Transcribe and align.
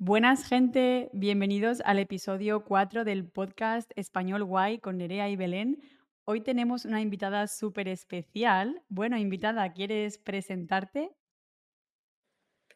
Buenas 0.00 0.46
gente, 0.46 1.10
bienvenidos 1.12 1.82
al 1.84 1.98
episodio 1.98 2.64
4 2.64 3.02
del 3.04 3.26
podcast 3.28 3.90
Español 3.96 4.44
Guay 4.44 4.78
con 4.78 4.96
Nerea 4.96 5.28
y 5.28 5.34
Belén. 5.34 5.82
Hoy 6.24 6.40
tenemos 6.40 6.84
una 6.84 7.00
invitada 7.00 7.48
súper 7.48 7.88
especial. 7.88 8.80
Bueno, 8.88 9.18
invitada, 9.18 9.72
¿quieres 9.72 10.18
presentarte? 10.18 11.10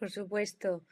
Por 0.01 0.11
supuesto. 0.11 0.85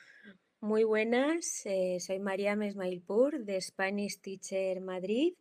Muy 0.60 0.84
buenas, 0.84 1.66
eh, 1.66 1.98
soy 1.98 2.20
María 2.20 2.54
Mesmailpur 2.54 3.44
de 3.44 3.60
Spanish 3.60 4.20
Teacher 4.20 4.80
Madrid 4.80 5.34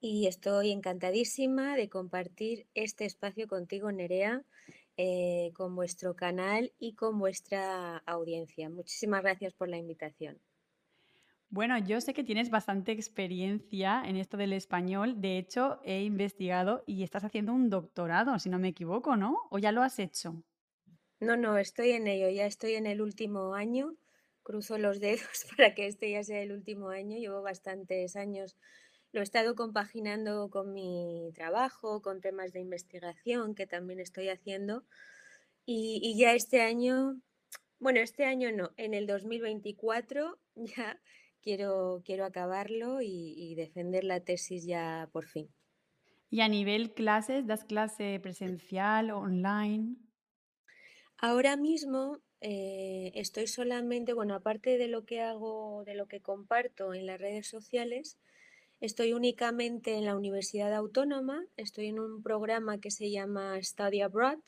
y 0.00 0.28
estoy 0.28 0.70
encantadísima 0.70 1.76
de 1.76 1.90
compartir 1.90 2.66
este 2.72 3.04
espacio 3.04 3.46
contigo, 3.46 3.92
Nerea, 3.92 4.46
eh, 5.02 5.50
con 5.54 5.74
vuestro 5.74 6.14
canal 6.14 6.74
y 6.78 6.92
con 6.92 7.18
vuestra 7.18 7.96
audiencia. 8.04 8.68
Muchísimas 8.68 9.22
gracias 9.22 9.54
por 9.54 9.70
la 9.70 9.78
invitación. 9.78 10.38
Bueno, 11.48 11.78
yo 11.78 12.02
sé 12.02 12.12
que 12.12 12.22
tienes 12.22 12.50
bastante 12.50 12.92
experiencia 12.92 14.02
en 14.04 14.16
esto 14.16 14.36
del 14.36 14.52
español. 14.52 15.22
De 15.22 15.38
hecho, 15.38 15.80
he 15.84 16.02
investigado 16.02 16.84
y 16.86 17.02
estás 17.02 17.24
haciendo 17.24 17.54
un 17.54 17.70
doctorado, 17.70 18.38
si 18.38 18.50
no 18.50 18.58
me 18.58 18.68
equivoco, 18.68 19.16
¿no? 19.16 19.38
¿O 19.50 19.58
ya 19.58 19.72
lo 19.72 19.80
has 19.82 19.98
hecho? 19.98 20.44
No, 21.18 21.34
no, 21.34 21.56
estoy 21.56 21.92
en 21.92 22.06
ello, 22.06 22.28
ya 22.28 22.44
estoy 22.44 22.74
en 22.74 22.86
el 22.86 23.00
último 23.00 23.54
año. 23.54 23.96
Cruzo 24.42 24.76
los 24.76 25.00
dedos 25.06 25.46
para 25.56 25.74
que 25.74 25.86
este 25.86 26.10
ya 26.10 26.22
sea 26.22 26.42
el 26.42 26.52
último 26.52 26.90
año. 26.90 27.16
Llevo 27.16 27.40
bastantes 27.40 28.16
años 28.16 28.58
lo 29.12 29.20
he 29.20 29.22
estado 29.22 29.54
compaginando 29.54 30.50
con 30.50 30.72
mi 30.72 31.30
trabajo, 31.34 32.02
con 32.02 32.20
temas 32.20 32.52
de 32.52 32.60
investigación 32.60 33.54
que 33.54 33.66
también 33.66 34.00
estoy 34.00 34.28
haciendo. 34.28 34.84
Y, 35.66 36.16
ya 36.18 36.32
este 36.34 36.62
año, 36.62 37.20
bueno, 37.78 38.00
este 38.00 38.24
año 38.24 38.50
no, 38.52 38.70
en 38.76 38.94
el 38.94 39.06
2024 39.06 40.38
ya 40.54 41.00
quiero, 41.42 42.02
quiero 42.04 42.24
acabarlo 42.24 43.00
y, 43.02 43.34
y 43.36 43.54
defender 43.54 44.04
la 44.04 44.20
tesis 44.20 44.64
ya 44.64 45.08
por 45.12 45.26
fin. 45.26 45.48
¿Y 46.28 46.42
a 46.42 46.48
nivel 46.48 46.92
clases, 46.92 47.46
das 47.46 47.64
clase 47.64 48.20
presencial 48.20 49.10
o 49.10 49.18
online? 49.18 49.96
Ahora 51.18 51.56
mismo 51.56 52.18
eh, 52.40 53.12
estoy 53.14 53.46
solamente, 53.46 54.14
bueno, 54.14 54.34
aparte 54.34 54.78
de 54.78 54.88
lo 54.88 55.04
que 55.04 55.20
hago, 55.20 55.84
de 55.84 55.94
lo 55.94 56.06
que 56.06 56.20
comparto 56.20 56.94
en 56.94 57.06
las 57.06 57.20
redes 57.20 57.46
sociales, 57.46 58.18
estoy 58.80 59.12
únicamente 59.12 59.94
en 59.94 60.06
la 60.06 60.16
Universidad 60.16 60.74
Autónoma, 60.74 61.44
estoy 61.56 61.86
en 61.86 62.00
un 62.00 62.22
programa 62.22 62.80
que 62.80 62.90
se 62.90 63.10
llama 63.10 63.62
Study 63.62 64.00
Abroad 64.00 64.38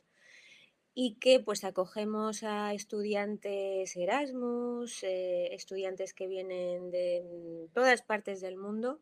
y 0.95 1.15
que 1.15 1.41
pues 1.41 1.65
acogemos 1.65 2.43
a 2.43 2.75
estudiantes 2.75 3.97
Erasmus, 3.97 5.03
eh, 5.03 5.55
estudiantes 5.55 6.15
que 6.15 6.27
vienen 6.27 6.91
de 6.91 7.23
mm, 7.25 7.73
todas 7.73 8.03
partes 8.03 8.41
del 8.41 8.57
mundo 8.57 9.01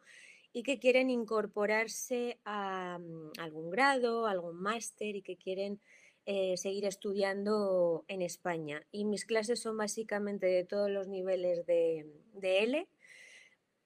y 0.52 0.62
que 0.62 0.78
quieren 0.78 1.10
incorporarse 1.10 2.38
a 2.44 2.98
mm, 2.98 3.32
algún 3.38 3.70
grado, 3.70 4.26
algún 4.26 4.56
máster 4.60 5.16
y 5.16 5.22
que 5.22 5.36
quieren 5.36 5.80
eh, 6.26 6.56
seguir 6.56 6.84
estudiando 6.84 8.04
en 8.08 8.22
España. 8.22 8.86
Y 8.92 9.04
mis 9.04 9.24
clases 9.24 9.60
son 9.60 9.76
básicamente 9.76 10.46
de 10.46 10.64
todos 10.64 10.90
los 10.90 11.08
niveles 11.08 11.66
de, 11.66 12.06
de 12.34 12.62
L. 12.62 12.88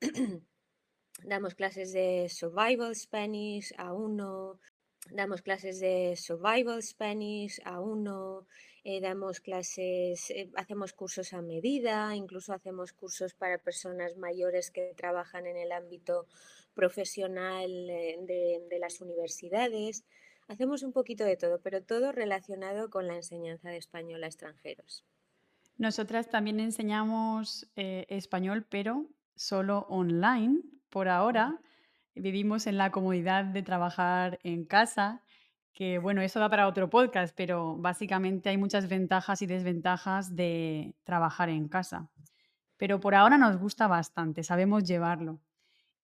damos 1.22 1.54
clases 1.54 1.92
de 1.92 2.28
Survival 2.28 2.94
Spanish 2.96 3.72
a 3.76 3.92
uno, 3.92 4.58
damos 5.10 5.42
clases 5.42 5.80
de 5.80 6.16
Survival 6.16 6.82
Spanish 6.82 7.60
a 7.64 7.80
uno, 7.80 8.46
eh, 8.82 9.00
damos 9.00 9.40
clases, 9.40 10.30
eh, 10.30 10.50
hacemos 10.56 10.92
cursos 10.92 11.32
a 11.32 11.40
medida, 11.40 12.14
incluso 12.16 12.52
hacemos 12.52 12.92
cursos 12.92 13.34
para 13.34 13.58
personas 13.58 14.16
mayores 14.16 14.70
que 14.70 14.92
trabajan 14.96 15.46
en 15.46 15.56
el 15.56 15.72
ámbito 15.72 16.26
profesional 16.74 17.68
de, 17.68 18.66
de 18.68 18.78
las 18.78 19.00
universidades. 19.00 20.04
Hacemos 20.48 20.82
un 20.82 20.92
poquito 20.92 21.24
de 21.24 21.36
todo, 21.36 21.60
pero 21.60 21.82
todo 21.82 22.12
relacionado 22.12 22.90
con 22.90 23.06
la 23.06 23.16
enseñanza 23.16 23.70
de 23.70 23.78
español 23.78 24.24
a 24.24 24.26
extranjeros. 24.26 25.04
Nosotras 25.76 26.28
también 26.28 26.60
enseñamos 26.60 27.68
eh, 27.74 28.06
español, 28.08 28.64
pero 28.68 29.06
solo 29.34 29.86
online. 29.88 30.60
Por 30.94 31.08
ahora 31.08 31.60
vivimos 32.14 32.68
en 32.68 32.78
la 32.78 32.92
comodidad 32.92 33.44
de 33.44 33.64
trabajar 33.64 34.38
en 34.44 34.64
casa, 34.64 35.24
que 35.72 35.98
bueno, 35.98 36.22
eso 36.22 36.38
da 36.38 36.48
para 36.48 36.68
otro 36.68 36.88
podcast, 36.88 37.34
pero 37.36 37.76
básicamente 37.76 38.48
hay 38.50 38.58
muchas 38.58 38.88
ventajas 38.88 39.42
y 39.42 39.46
desventajas 39.46 40.36
de 40.36 40.94
trabajar 41.02 41.48
en 41.48 41.66
casa. 41.66 42.12
Pero 42.76 43.00
por 43.00 43.16
ahora 43.16 43.38
nos 43.38 43.56
gusta 43.56 43.88
bastante, 43.88 44.44
sabemos 44.44 44.84
llevarlo. 44.84 45.40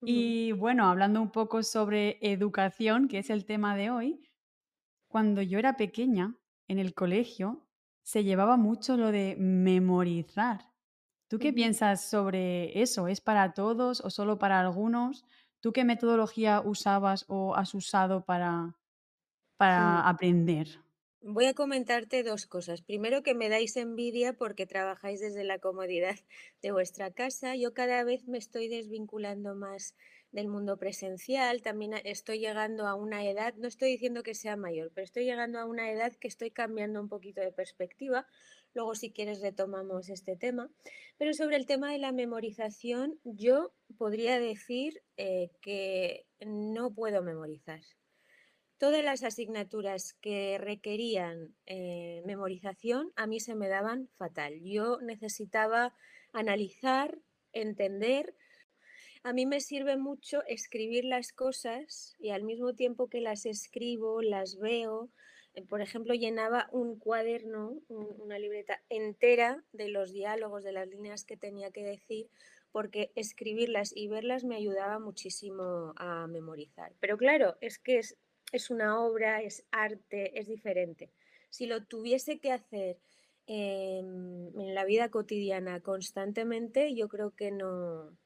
Y 0.03 0.50
bueno, 0.50 0.89
hablando 0.89 1.23
un 1.23 1.31
poco 1.31 1.62
sobre 1.62 2.19
educación, 2.21 3.06
que 3.06 3.19
es 3.19 3.31
el 3.31 3.45
tema 3.45 3.77
de 3.77 3.91
hoy, 3.91 4.29
cuando 5.06 5.41
yo 5.41 5.61
era 5.61 5.77
pequeña, 5.77 6.34
en 6.67 6.81
el 6.81 6.95
colegio, 6.95 7.65
se 8.03 8.25
llevaba 8.25 8.56
mucho 8.56 8.97
lo 8.97 9.12
de 9.12 9.37
memorizar. 9.39 10.69
¿Tú 11.31 11.39
qué 11.39 11.53
piensas 11.53 12.05
sobre 12.11 12.83
eso? 12.83 13.07
¿Es 13.07 13.21
para 13.21 13.55
todos 13.55 14.01
o 14.01 14.11
solo 14.11 14.39
para 14.41 14.59
algunos? 14.61 15.25
¿Tú 15.61 15.73
qué 15.73 15.85
metodología 15.85 16.61
usabas 16.61 17.25
o 17.29 17.55
has 17.55 17.73
usado 17.75 18.25
para, 18.25 18.81
para 19.59 20.09
aprender? 20.09 20.81
Voy 21.23 21.47
a 21.47 21.55
comentarte 21.55 22.23
dos 22.23 22.47
cosas. 22.47 22.83
Primero, 22.83 23.23
que 23.23 23.35
me 23.41 23.49
dais 23.55 23.75
envidia 23.85 24.31
porque 24.43 24.67
trabajáis 24.75 25.19
desde 25.21 25.45
la 25.45 25.59
comodidad 25.59 26.17
de 26.63 26.73
vuestra 26.73 27.11
casa. 27.11 27.57
Yo 27.57 27.73
cada 27.75 28.05
vez 28.05 28.27
me 28.29 28.37
estoy 28.39 28.69
desvinculando 28.69 29.55
más 29.55 29.95
del 30.31 30.49
mundo 30.49 30.77
presencial, 30.79 31.61
también 31.62 31.93
estoy 32.05 32.39
llegando 32.39 32.87
a 32.87 32.95
una 32.95 33.25
edad, 33.29 33.55
no 33.57 33.67
estoy 33.67 33.91
diciendo 33.93 34.23
que 34.23 34.35
sea 34.35 34.57
mayor, 34.57 34.93
pero 34.95 35.05
estoy 35.05 35.25
llegando 35.25 35.59
a 35.59 35.65
una 35.65 35.91
edad 35.91 36.12
que 36.21 36.29
estoy 36.29 36.51
cambiando 36.53 37.01
un 37.01 37.09
poquito 37.09 37.41
de 37.41 37.51
perspectiva. 37.53 38.27
Luego, 38.75 38.94
si 38.94 39.10
quieres, 39.10 39.41
retomamos 39.41 40.08
este 40.08 40.36
tema. 40.36 40.70
Pero 41.19 41.34
sobre 41.34 41.56
el 41.56 41.66
tema 41.66 41.92
de 41.92 41.98
la 41.98 42.12
memorización, 42.12 43.19
yo 43.25 43.72
podría 43.98 44.38
decir 44.38 45.03
eh, 45.16 45.50
que 45.60 46.26
no 46.41 46.92
puedo 46.92 47.22
memorizar. 47.22 47.81
Todas 48.78 49.04
las 49.04 49.22
asignaturas 49.25 50.14
que 50.22 50.56
requerían 50.58 51.54
eh, 51.66 52.22
memorización 52.25 53.12
a 53.14 53.26
mí 53.26 53.38
se 53.38 53.54
me 53.54 53.69
daban 53.69 54.08
fatal. 54.16 54.60
Yo 54.62 54.98
necesitaba 55.02 55.94
analizar, 56.32 57.19
entender, 57.52 58.34
a 59.22 59.34
mí 59.34 59.44
me 59.44 59.60
sirve 59.60 59.98
mucho 59.98 60.42
escribir 60.47 61.04
las 61.04 61.32
cosas 61.32 62.16
y 62.19 62.31
al 62.31 62.42
mismo 62.42 62.75
tiempo 62.75 63.08
que 63.10 63.20
las 63.20 63.44
escribo, 63.44 64.22
las 64.22 64.58
veo. 64.58 65.10
Eh, 65.55 65.62
por 65.62 65.81
ejemplo, 65.81 66.15
llenaba 66.15 66.69
un 66.72 66.99
cuaderno, 66.99 67.81
una 67.88 68.38
libreta 68.38 68.83
entera 68.88 69.65
de 69.72 69.88
los 69.88 70.12
diálogos, 70.12 70.65
de 70.65 70.72
las 70.72 70.88
líneas 70.88 71.25
que 71.25 71.37
tenía 71.37 71.71
que 71.71 71.84
decir, 71.84 72.28
porque 72.72 73.11
escribirlas 73.16 73.93
y 73.94 74.09
verlas 74.09 74.44
me 74.44 74.56
ayudaba 74.56 74.99
muchísimo 74.99 75.93
a 75.97 76.27
memorizar. 76.28 76.93
Pero 77.00 77.16
claro, 77.16 77.56
es 77.61 77.78
que 77.78 77.99
es, 77.99 78.16
es 78.53 78.71
una 78.71 79.00
obra, 79.00 79.43
es 79.43 79.65
arte, 79.72 80.38
es 80.38 80.47
diferente. 80.47 81.11
Si 81.49 81.67
lo 81.67 81.84
tuviese 81.84 82.38
que 82.38 82.53
hacer 82.53 82.99
en 83.47 84.75
la 84.75 84.84
vida 84.84 85.11
cotidiana 85.11 85.81
constantemente, 85.81 86.94
yo 86.94 87.09
creo 87.09 87.32
que 87.32 87.50
no, 87.50 88.17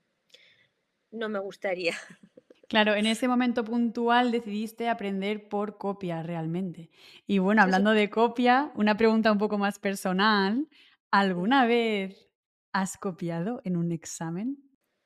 no 1.11 1.29
me 1.31 1.39
gustaría. 1.39 1.95
Claro, 2.69 2.95
en 2.95 3.07
ese 3.07 3.29
momento 3.29 3.65
puntual 3.65 4.31
decidiste 4.31 4.89
aprender 4.89 5.49
por 5.49 5.79
copia 5.79 6.23
realmente. 6.23 6.91
Y 7.27 7.39
bueno, 7.39 7.63
hablando 7.63 7.91
de 7.91 8.11
copia, 8.11 8.73
una 8.75 8.97
pregunta 8.97 9.33
un 9.33 9.39
poco 9.39 9.59
más 9.59 9.79
personal. 9.79 10.69
¿Alguna 11.11 11.67
vez 11.67 12.31
has 12.73 12.97
copiado 12.97 13.61
en 13.65 13.77
un 13.77 13.93
examen? 13.93 14.59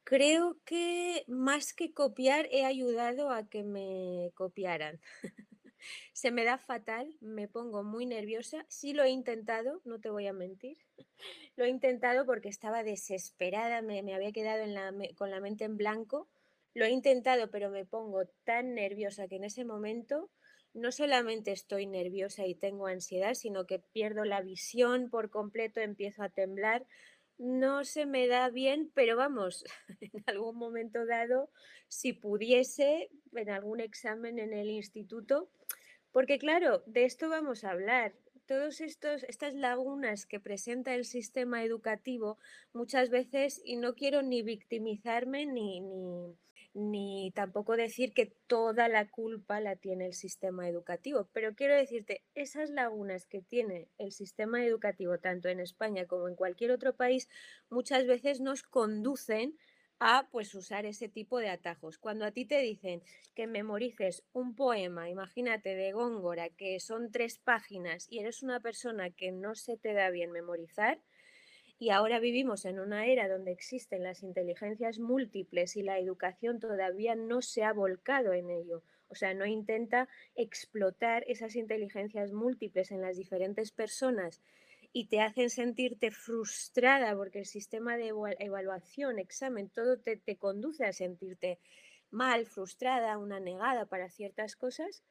Creo 0.04 0.56
que 0.64 1.24
más 1.28 1.74
que 1.74 1.92
copiar 1.92 2.48
he 2.50 2.64
ayudado 2.64 3.30
a 3.30 3.48
que 3.48 3.62
me 3.62 4.32
copiaran. 4.34 5.00
Se 6.12 6.30
me 6.30 6.44
da 6.44 6.58
fatal, 6.58 7.14
me 7.20 7.46
pongo 7.46 7.84
muy 7.84 8.06
nerviosa. 8.06 8.64
Sí 8.68 8.94
lo 8.94 9.04
he 9.04 9.10
intentado, 9.10 9.82
no 9.84 10.00
te 10.00 10.10
voy 10.10 10.26
a 10.26 10.32
mentir. 10.32 10.78
Lo 11.56 11.64
he 11.64 11.68
intentado 11.68 12.24
porque 12.24 12.48
estaba 12.48 12.84
desesperada, 12.84 13.82
me, 13.82 13.98
había 14.14 14.32
quedado 14.32 14.64
con 15.16 15.30
la 15.30 15.40
mente 15.40 15.64
en 15.64 15.76
blanco. 15.76 16.28
Lo 16.78 16.84
he 16.84 16.90
intentado, 16.90 17.50
pero 17.50 17.70
me 17.70 17.84
pongo 17.84 18.26
tan 18.44 18.76
nerviosa 18.76 19.26
que 19.26 19.34
en 19.34 19.42
ese 19.42 19.64
momento 19.64 20.30
no 20.74 20.92
solamente 20.92 21.50
estoy 21.50 21.86
nerviosa 21.86 22.46
y 22.46 22.54
tengo 22.54 22.86
ansiedad, 22.86 23.34
sino 23.34 23.66
que 23.66 23.80
pierdo 23.80 24.24
la 24.24 24.42
visión 24.42 25.10
por 25.10 25.28
completo, 25.28 25.80
empiezo 25.80 26.22
a 26.22 26.28
temblar. 26.28 26.86
No 27.36 27.82
se 27.82 28.06
me 28.06 28.28
da 28.28 28.48
bien, 28.50 28.92
pero 28.94 29.16
vamos, 29.16 29.64
en 30.00 30.22
algún 30.26 30.54
momento 30.54 31.04
dado, 31.04 31.50
si 31.88 32.12
pudiese, 32.12 33.10
en 33.34 33.50
algún 33.50 33.80
examen 33.80 34.38
en 34.38 34.52
el 34.52 34.70
instituto, 34.70 35.50
porque 36.12 36.38
claro, 36.38 36.84
de 36.86 37.06
esto 37.06 37.28
vamos 37.28 37.64
a 37.64 37.72
hablar. 37.72 38.14
estos 38.46 39.24
estas 39.24 39.54
lagunas 39.54 40.26
que 40.26 40.38
presenta 40.38 40.94
el 40.94 41.04
sistema 41.04 41.64
educativo 41.64 42.38
muchas 42.72 43.10
veces, 43.10 43.60
y 43.64 43.74
no 43.74 43.96
quiero 43.96 44.22
ni 44.22 44.42
victimizarme 44.42 45.44
ni 45.44 45.80
ni 45.80 46.38
ni 46.78 47.32
tampoco 47.34 47.76
decir 47.76 48.14
que 48.14 48.26
toda 48.46 48.88
la 48.88 49.10
culpa 49.10 49.60
la 49.60 49.76
tiene 49.76 50.06
el 50.06 50.14
sistema 50.14 50.68
educativo, 50.68 51.28
pero 51.32 51.54
quiero 51.54 51.74
decirte, 51.74 52.22
esas 52.34 52.70
lagunas 52.70 53.26
que 53.26 53.42
tiene 53.42 53.88
el 53.98 54.12
sistema 54.12 54.64
educativo, 54.64 55.18
tanto 55.18 55.48
en 55.48 55.60
España 55.60 56.06
como 56.06 56.28
en 56.28 56.36
cualquier 56.36 56.70
otro 56.70 56.94
país, 56.94 57.28
muchas 57.68 58.06
veces 58.06 58.40
nos 58.40 58.62
conducen 58.62 59.56
a 60.00 60.28
pues 60.30 60.54
usar 60.54 60.86
ese 60.86 61.08
tipo 61.08 61.38
de 61.38 61.48
atajos. 61.48 61.98
Cuando 61.98 62.24
a 62.24 62.30
ti 62.30 62.44
te 62.44 62.58
dicen 62.60 63.02
que 63.34 63.48
memorices 63.48 64.22
un 64.32 64.54
poema, 64.54 65.10
imagínate 65.10 65.74
de 65.74 65.92
Góngora, 65.92 66.50
que 66.50 66.78
son 66.78 67.10
tres 67.10 67.38
páginas 67.38 68.06
y 68.08 68.20
eres 68.20 68.42
una 68.44 68.60
persona 68.60 69.10
que 69.10 69.32
no 69.32 69.56
se 69.56 69.76
te 69.76 69.94
da 69.94 70.10
bien 70.10 70.30
memorizar, 70.30 71.00
y 71.78 71.90
ahora 71.90 72.18
vivimos 72.18 72.64
en 72.64 72.80
una 72.80 73.06
era 73.06 73.28
donde 73.28 73.52
existen 73.52 74.02
las 74.02 74.22
inteligencias 74.22 74.98
múltiples 74.98 75.76
y 75.76 75.82
la 75.82 75.98
educación 75.98 76.58
todavía 76.58 77.14
no 77.14 77.40
se 77.40 77.62
ha 77.62 77.72
volcado 77.72 78.32
en 78.32 78.50
ello. 78.50 78.82
O 79.08 79.14
sea, 79.14 79.32
no 79.32 79.46
intenta 79.46 80.08
explotar 80.34 81.24
esas 81.28 81.54
inteligencias 81.54 82.32
múltiples 82.32 82.90
en 82.90 83.00
las 83.00 83.16
diferentes 83.16 83.70
personas 83.70 84.42
y 84.92 85.06
te 85.06 85.20
hacen 85.20 85.50
sentirte 85.50 86.10
frustrada 86.10 87.14
porque 87.14 87.40
el 87.40 87.46
sistema 87.46 87.96
de 87.96 88.12
evaluación, 88.40 89.18
examen, 89.18 89.68
todo 89.68 89.98
te, 89.98 90.16
te 90.16 90.36
conduce 90.36 90.84
a 90.84 90.92
sentirte 90.92 91.60
mal, 92.10 92.46
frustrada, 92.46 93.18
una 93.18 93.38
negada 93.38 93.86
para 93.86 94.10
ciertas 94.10 94.56
cosas 94.56 95.04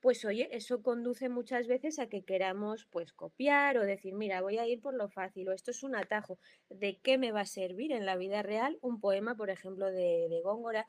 pues 0.00 0.24
oye, 0.24 0.48
eso 0.52 0.82
conduce 0.82 1.28
muchas 1.28 1.66
veces 1.66 1.98
a 1.98 2.08
que 2.08 2.22
queramos 2.22 2.86
pues 2.90 3.12
copiar 3.12 3.76
o 3.76 3.84
decir, 3.84 4.14
mira, 4.14 4.40
voy 4.40 4.58
a 4.58 4.66
ir 4.66 4.80
por 4.80 4.94
lo 4.94 5.08
fácil 5.08 5.48
o 5.48 5.52
esto 5.52 5.70
es 5.70 5.82
un 5.82 5.94
atajo. 5.94 6.38
¿De 6.68 6.98
qué 6.98 7.18
me 7.18 7.32
va 7.32 7.42
a 7.42 7.46
servir 7.46 7.92
en 7.92 8.06
la 8.06 8.16
vida 8.16 8.42
real 8.42 8.78
un 8.80 9.00
poema, 9.00 9.36
por 9.36 9.50
ejemplo, 9.50 9.90
de, 9.90 10.40
Góngora? 10.42 10.86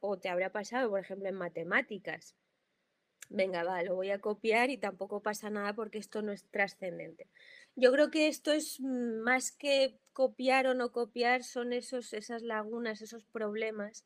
O 0.00 0.18
te 0.18 0.28
habrá 0.28 0.50
pasado, 0.50 0.90
por 0.90 1.00
ejemplo, 1.00 1.28
en 1.28 1.36
matemáticas. 1.36 2.34
Venga, 3.30 3.62
va, 3.62 3.82
lo 3.82 3.94
voy 3.94 4.10
a 4.10 4.20
copiar 4.20 4.70
y 4.70 4.78
tampoco 4.78 5.20
pasa 5.22 5.50
nada 5.50 5.74
porque 5.74 5.98
esto 5.98 6.22
no 6.22 6.32
es 6.32 6.44
trascendente. 6.50 7.28
Yo 7.76 7.92
creo 7.92 8.10
que 8.10 8.26
esto 8.26 8.52
es 8.52 8.80
más 8.80 9.52
que 9.52 9.98
copiar 10.12 10.66
o 10.66 10.74
no 10.74 10.90
copiar, 10.90 11.44
son 11.44 11.72
esos, 11.72 12.12
esas 12.12 12.42
lagunas, 12.42 13.02
esos 13.02 13.24
problemas 13.26 14.04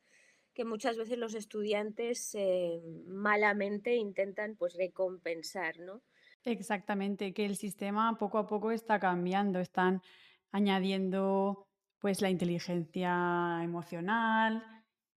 que 0.54 0.64
muchas 0.64 0.96
veces 0.96 1.18
los 1.18 1.34
estudiantes 1.34 2.34
eh, 2.34 2.80
malamente 3.06 3.96
intentan 3.96 4.56
pues 4.56 4.74
recompensar, 4.76 5.78
¿no? 5.78 6.02
Exactamente, 6.44 7.32
que 7.32 7.46
el 7.46 7.56
sistema 7.56 8.18
poco 8.18 8.38
a 8.38 8.46
poco 8.46 8.72
está 8.72 8.98
cambiando, 8.98 9.60
están 9.60 10.02
añadiendo 10.50 11.68
pues 11.98 12.20
la 12.20 12.30
inteligencia 12.30 13.60
emocional 13.62 14.64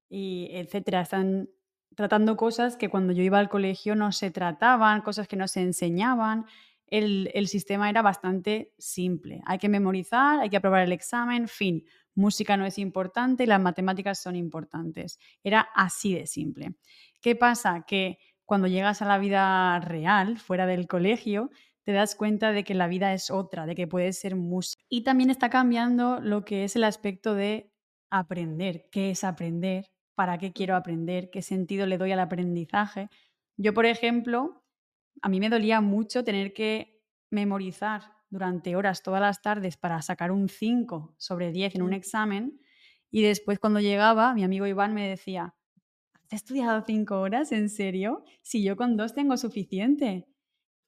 y 0.07 0.49
etcétera, 0.51 1.01
están 1.01 1.49
tratando 1.95 2.37
cosas 2.37 2.77
que 2.77 2.89
cuando 2.89 3.11
yo 3.11 3.23
iba 3.23 3.39
al 3.39 3.49
colegio 3.49 3.95
no 3.95 4.11
se 4.11 4.29
trataban, 4.29 5.01
cosas 5.01 5.27
que 5.27 5.35
no 5.35 5.47
se 5.47 5.61
enseñaban. 5.61 6.45
El, 6.87 7.31
el 7.33 7.47
sistema 7.47 7.89
era 7.89 8.03
bastante 8.03 8.71
simple. 8.77 9.41
Hay 9.47 9.57
que 9.57 9.69
memorizar, 9.69 10.39
hay 10.39 10.51
que 10.51 10.57
aprobar 10.57 10.83
el 10.83 10.91
examen, 10.91 11.47
fin 11.47 11.83
música 12.15 12.57
no 12.57 12.65
es 12.65 12.77
importante 12.77 13.45
las 13.45 13.61
matemáticas 13.61 14.19
son 14.19 14.35
importantes. 14.35 15.19
Era 15.43 15.67
así 15.75 16.15
de 16.15 16.27
simple. 16.27 16.75
¿Qué 17.21 17.35
pasa? 17.35 17.83
Que 17.85 18.17
cuando 18.45 18.67
llegas 18.67 19.01
a 19.01 19.05
la 19.05 19.17
vida 19.17 19.79
real, 19.79 20.37
fuera 20.37 20.65
del 20.65 20.87
colegio, 20.87 21.49
te 21.83 21.91
das 21.91 22.15
cuenta 22.15 22.51
de 22.51 22.63
que 22.63 22.73
la 22.73 22.87
vida 22.87 23.13
es 23.13 23.29
otra, 23.29 23.65
de 23.65 23.75
que 23.75 23.87
puedes 23.87 24.19
ser 24.19 24.35
música. 24.35 24.83
Y 24.89 25.03
también 25.03 25.29
está 25.29 25.49
cambiando 25.49 26.19
lo 26.19 26.43
que 26.43 26.63
es 26.63 26.75
el 26.75 26.83
aspecto 26.83 27.35
de 27.35 27.71
aprender. 28.09 28.87
¿Qué 28.91 29.11
es 29.11 29.23
aprender? 29.23 29.85
¿Para 30.15 30.37
qué 30.37 30.51
quiero 30.51 30.75
aprender? 30.75 31.29
¿Qué 31.29 31.41
sentido 31.41 31.85
le 31.85 31.97
doy 31.97 32.11
al 32.11 32.19
aprendizaje? 32.19 33.09
Yo, 33.57 33.73
por 33.73 33.85
ejemplo, 33.85 34.63
a 35.21 35.29
mí 35.29 35.39
me 35.39 35.49
dolía 35.49 35.81
mucho 35.81 36.23
tener 36.23 36.53
que 36.53 37.01
memorizar 37.29 38.14
durante 38.35 38.75
horas 38.75 39.01
todas 39.01 39.21
las 39.21 39.41
tardes 39.41 39.77
para 39.77 40.01
sacar 40.01 40.29
un 40.31 40.49
5 40.49 41.15
sobre 41.17 41.53
10 41.53 41.75
en 41.75 41.81
un 41.83 41.93
examen 41.93 42.59
y 43.09 43.23
después 43.23 43.59
cuando 43.59 43.79
llegaba 43.79 44.33
mi 44.33 44.43
amigo 44.43 44.67
Iván 44.67 44.93
me 44.93 45.07
decía, 45.07 45.55
¿has 46.25 46.33
estudiado 46.33 46.83
5 46.85 47.17
horas? 47.17 47.53
¿En 47.53 47.69
serio? 47.69 48.25
Si 48.41 48.61
yo 48.61 48.75
con 48.75 48.97
dos 48.97 49.13
tengo 49.13 49.37
suficiente. 49.37 50.27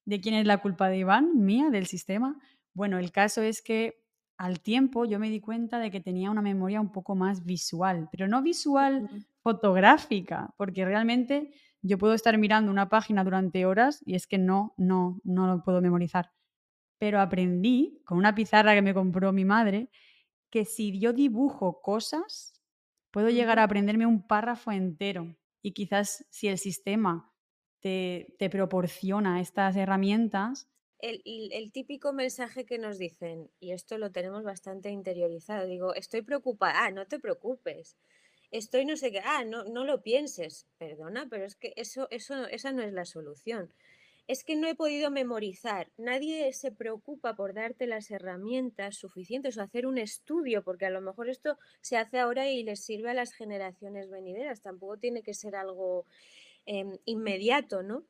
¿De 0.05 0.19
quién 0.19 0.35
es 0.35 0.45
la 0.45 0.57
culpa 0.57 0.89
de 0.89 0.97
Iván? 0.97 1.45
Mía, 1.45 1.69
del 1.69 1.85
sistema. 1.85 2.37
Bueno, 2.73 2.97
el 2.97 3.13
caso 3.13 3.41
es 3.41 3.61
que 3.61 4.03
al 4.37 4.59
tiempo 4.59 5.05
yo 5.05 5.19
me 5.19 5.29
di 5.29 5.39
cuenta 5.39 5.79
de 5.79 5.89
que 5.89 6.01
tenía 6.01 6.29
una 6.29 6.41
memoria 6.41 6.81
un 6.81 6.91
poco 6.91 7.15
más 7.15 7.45
visual, 7.45 8.09
pero 8.11 8.27
no 8.27 8.41
visual 8.41 9.09
fotográfica, 9.39 10.53
porque 10.57 10.83
realmente 10.83 11.51
yo 11.81 11.97
puedo 11.97 12.13
estar 12.13 12.37
mirando 12.37 12.71
una 12.71 12.89
página 12.89 13.23
durante 13.23 13.65
horas 13.65 14.03
y 14.05 14.15
es 14.15 14.27
que 14.27 14.37
no, 14.37 14.73
no, 14.77 15.21
no 15.23 15.47
lo 15.47 15.63
puedo 15.63 15.81
memorizar 15.81 16.31
pero 16.99 17.19
aprendí 17.19 18.01
con 18.05 18.17
una 18.17 18.35
pizarra 18.35 18.73
que 18.73 18.81
me 18.81 18.93
compró 18.93 19.31
mi 19.31 19.45
madre 19.45 19.89
que 20.49 20.65
si 20.65 20.99
yo 20.99 21.13
dibujo 21.13 21.81
cosas, 21.81 22.53
puedo 23.11 23.29
llegar 23.29 23.59
a 23.59 23.63
aprenderme 23.63 24.05
un 24.05 24.25
párrafo 24.25 24.71
entero. 24.71 25.35
Y 25.61 25.73
quizás 25.73 26.25
si 26.29 26.47
el 26.47 26.57
sistema 26.57 27.33
te, 27.81 28.35
te 28.39 28.49
proporciona 28.49 29.41
estas 29.41 29.75
herramientas... 29.75 30.69
El, 30.99 31.21
el, 31.51 31.71
típico 31.71 32.11
mensaje 32.11 32.65
que 32.65 32.79
nos 32.79 32.97
dicen, 32.97 33.51
y 33.59 33.71
esto 33.71 33.99
lo 33.99 34.11
tenemos 34.11 34.43
bastante 34.43 34.89
interiorizado, 34.89 35.67
digo, 35.67 35.93
estoy 35.93 36.23
preocupada, 36.23 36.85
ah, 36.85 36.91
no 36.91 37.05
te 37.05 37.19
preocupes, 37.19 37.97
estoy 38.49 38.83
no 38.83 38.97
sé 38.97 39.11
qué, 39.11 39.19
ah, 39.19 39.43
no, 39.45 39.63
no 39.65 39.85
lo 39.85 40.01
pienses, 40.01 40.65
perdona, 40.79 41.27
pero 41.29 41.45
es 41.45 41.55
que 41.55 41.73
eso, 41.75 42.07
eso, 42.09 42.47
esa 42.47 42.71
no 42.71 42.81
es 42.81 42.93
la 42.93 43.05
solución 43.05 43.71
es 44.27 44.43
que 44.43 44.57
no 44.57 44.67
he 44.67 44.75
podido 44.75 45.09
memorizar. 45.09 45.89
Nadie 45.97 46.51
se 46.51 46.71
preocupa 46.71 47.35
por 47.35 47.53
darte 47.53 47.87
las 47.87 48.11
herramientas 48.11 48.97
suficientes 48.97 49.57
o 49.57 49.61
hacer 49.61 49.87
un 49.87 49.97
estudio, 49.97 50.63
porque 50.63 50.85
a 50.85 50.89
lo 50.89 51.01
mejor 51.01 51.29
esto 51.29 51.57
se 51.79 51.95
hace 51.97 52.19
ahora 52.19 52.49
y 52.49 52.61
les 52.63 52.83
sirve 52.83 53.09
a 53.09 53.13
las 53.13 53.31
generaciones 53.31 54.09
venideras. 54.09 54.61
Tampoco 54.61 54.97
tiene 54.97 55.23
que 55.23 55.33
ser 55.33 55.55
algo 55.55 56.05
em, 56.65 56.97
inmediato, 57.05 57.83
¿no? 57.83 58.03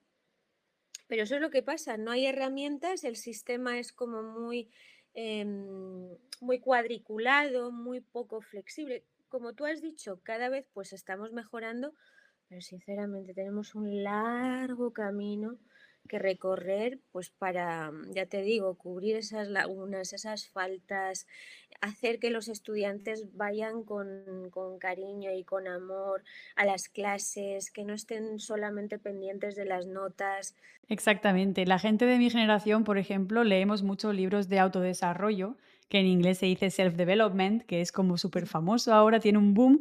Pero 1.07 1.23
eso 1.23 1.35
es 1.35 1.41
lo 1.41 1.51
que 1.51 1.61
pasa, 1.61 1.97
no 1.97 2.11
hay 2.11 2.25
herramientas, 2.25 3.03
el 3.03 3.15
sistema 3.15 3.79
es 3.79 3.93
como 3.93 4.23
muy, 4.23 4.69
em, 5.13 6.17
muy 6.41 6.59
cuadriculado, 6.59 7.71
muy 7.71 8.01
poco 8.01 8.41
flexible. 8.41 9.05
Como 9.29 9.53
tú 9.53 9.65
has 9.65 9.81
dicho, 9.81 10.19
cada 10.23 10.49
vez 10.49 10.65
pues 10.73 10.93
estamos 10.93 11.31
mejorando, 11.31 11.93
pero 12.49 12.61
sinceramente 12.61 13.33
tenemos 13.33 13.75
un 13.75 14.03
largo 14.03 14.91
camino 14.91 15.59
que 16.07 16.19
recorrer, 16.19 16.99
pues 17.11 17.29
para, 17.29 17.91
mm, 17.91 18.13
ya 18.13 18.25
te 18.25 18.41
digo, 18.41 18.75
cubrir 18.75 19.15
esas 19.15 19.47
lagunas, 19.47 20.13
esas 20.13 20.47
faltas, 20.47 21.27
hacer 21.81 22.19
que 22.19 22.29
los 22.29 22.47
estudiantes 22.47 23.35
vayan 23.35 23.83
con, 23.83 24.49
con, 24.51 24.79
cariño 24.79 25.31
y 25.33 25.43
con 25.43 25.67
amor 25.67 26.23
a 26.55 26.65
las 26.65 26.89
clases, 26.89 27.71
que 27.71 27.83
no 27.83 27.93
estén 27.93 28.39
solamente 28.39 28.99
pendientes 28.99 29.55
de 29.55 29.65
las 29.65 29.85
notas. 29.85 30.55
Exactamente. 30.87 31.65
La 31.65 31.79
gente 31.79 32.05
de 32.05 32.17
mi 32.17 32.29
generación, 32.29 32.83
por 32.83 32.97
ejemplo, 32.97 33.43
leemos 33.43 33.83
muchos 33.83 34.15
libros 34.15 34.49
de 34.49 34.59
autodesarrollo, 34.59 35.57
que 35.89 35.99
en 35.99 36.07
inglés 36.07 36.39
se 36.39 36.47
dice 36.47 36.69
self-development, 36.69 37.63
que 37.63 37.81
es 37.81 37.91
como 37.91 38.17
súper 38.17 38.47
famoso 38.47 38.93
ahora, 38.93 39.19
tiene 39.19 39.37
un 39.37 39.53
boom. 39.53 39.79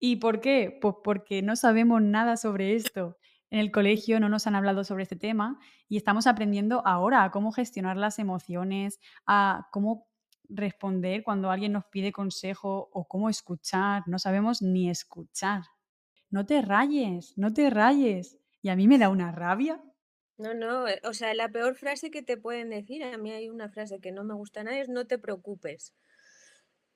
¿Y 0.00 0.16
por 0.16 0.40
qué? 0.40 0.78
Pues 0.80 0.96
porque 1.02 1.42
no 1.42 1.56
sabemos 1.56 2.02
nada 2.02 2.36
sobre 2.36 2.74
esto 2.74 3.16
en 3.50 3.60
el 3.60 3.70
colegio 3.70 4.20
no 4.20 4.28
nos 4.28 4.46
han 4.46 4.54
hablado 4.54 4.84
sobre 4.84 5.04
este 5.04 5.16
tema 5.16 5.58
y 5.88 5.96
estamos 5.96 6.26
aprendiendo 6.26 6.86
ahora 6.86 7.24
a 7.24 7.30
cómo 7.30 7.52
gestionar 7.52 7.96
las 7.96 8.18
emociones, 8.18 9.00
a 9.26 9.68
cómo 9.72 10.08
responder 10.48 11.22
cuando 11.22 11.50
alguien 11.50 11.72
nos 11.72 11.84
pide 11.86 12.12
consejo 12.12 12.90
o 12.92 13.06
cómo 13.06 13.28
escuchar. 13.30 14.02
No 14.06 14.18
sabemos 14.18 14.62
ni 14.62 14.90
escuchar. 14.90 15.62
No 16.30 16.46
te 16.46 16.62
rayes, 16.62 17.34
no 17.36 17.52
te 17.52 17.70
rayes. 17.70 18.38
Y 18.60 18.70
a 18.70 18.76
mí 18.76 18.88
me 18.88 18.98
da 18.98 19.08
una 19.08 19.32
rabia. 19.32 19.82
No, 20.36 20.54
no, 20.54 20.86
eh, 20.86 21.00
o 21.04 21.12
sea, 21.14 21.34
la 21.34 21.48
peor 21.48 21.74
frase 21.74 22.10
que 22.10 22.22
te 22.22 22.36
pueden 22.36 22.70
decir, 22.70 23.02
a 23.02 23.18
mí 23.18 23.32
hay 23.32 23.48
una 23.48 23.68
frase 23.68 24.00
que 24.00 24.12
no 24.12 24.24
me 24.24 24.34
gusta 24.34 24.62
nada, 24.62 24.78
es 24.78 24.88
no 24.88 25.06
te 25.06 25.18
preocupes. 25.18 25.94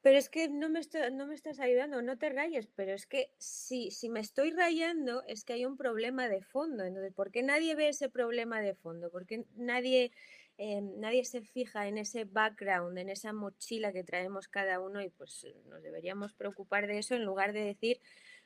Pero 0.02 0.18
es 0.18 0.28
que 0.28 0.48
no 0.48 0.68
me, 0.68 0.80
no 1.12 1.26
me 1.28 1.34
estás 1.34 1.60
ayudando, 1.60 2.02
no 2.02 2.18
te 2.18 2.28
rayes, 2.28 2.68
pero 2.74 2.92
es 2.92 3.06
que 3.06 3.30
si, 3.38 3.92
si 3.92 4.08
me 4.08 4.18
estoy 4.18 4.50
rayando 4.50 5.22
es 5.28 5.44
que 5.44 5.52
hay 5.52 5.64
un 5.64 5.76
problema 5.76 6.28
de 6.28 6.42
fondo. 6.42 6.84
Entonces, 6.84 7.14
¿por 7.14 7.30
qué 7.30 7.44
nadie 7.44 7.76
ve 7.76 7.88
ese 7.88 8.08
problema 8.08 8.60
de 8.60 8.74
fondo? 8.74 9.10
¿Por 9.10 9.26
qué 9.26 9.44
nadie, 9.54 10.10
eh, 10.58 10.80
nadie 10.80 11.24
se 11.24 11.40
fija 11.40 11.86
en 11.86 11.98
ese 11.98 12.24
background, 12.24 12.98
en 12.98 13.10
esa 13.10 13.32
mochila 13.32 13.92
que 13.92 14.02
traemos 14.02 14.48
cada 14.48 14.80
uno 14.80 15.00
y 15.00 15.08
pues 15.08 15.46
nos 15.66 15.82
deberíamos 15.82 16.34
preocupar 16.34 16.88
de 16.88 16.98
eso 16.98 17.14
en 17.14 17.24
lugar 17.24 17.52
de 17.52 17.60
decir, 17.60 18.00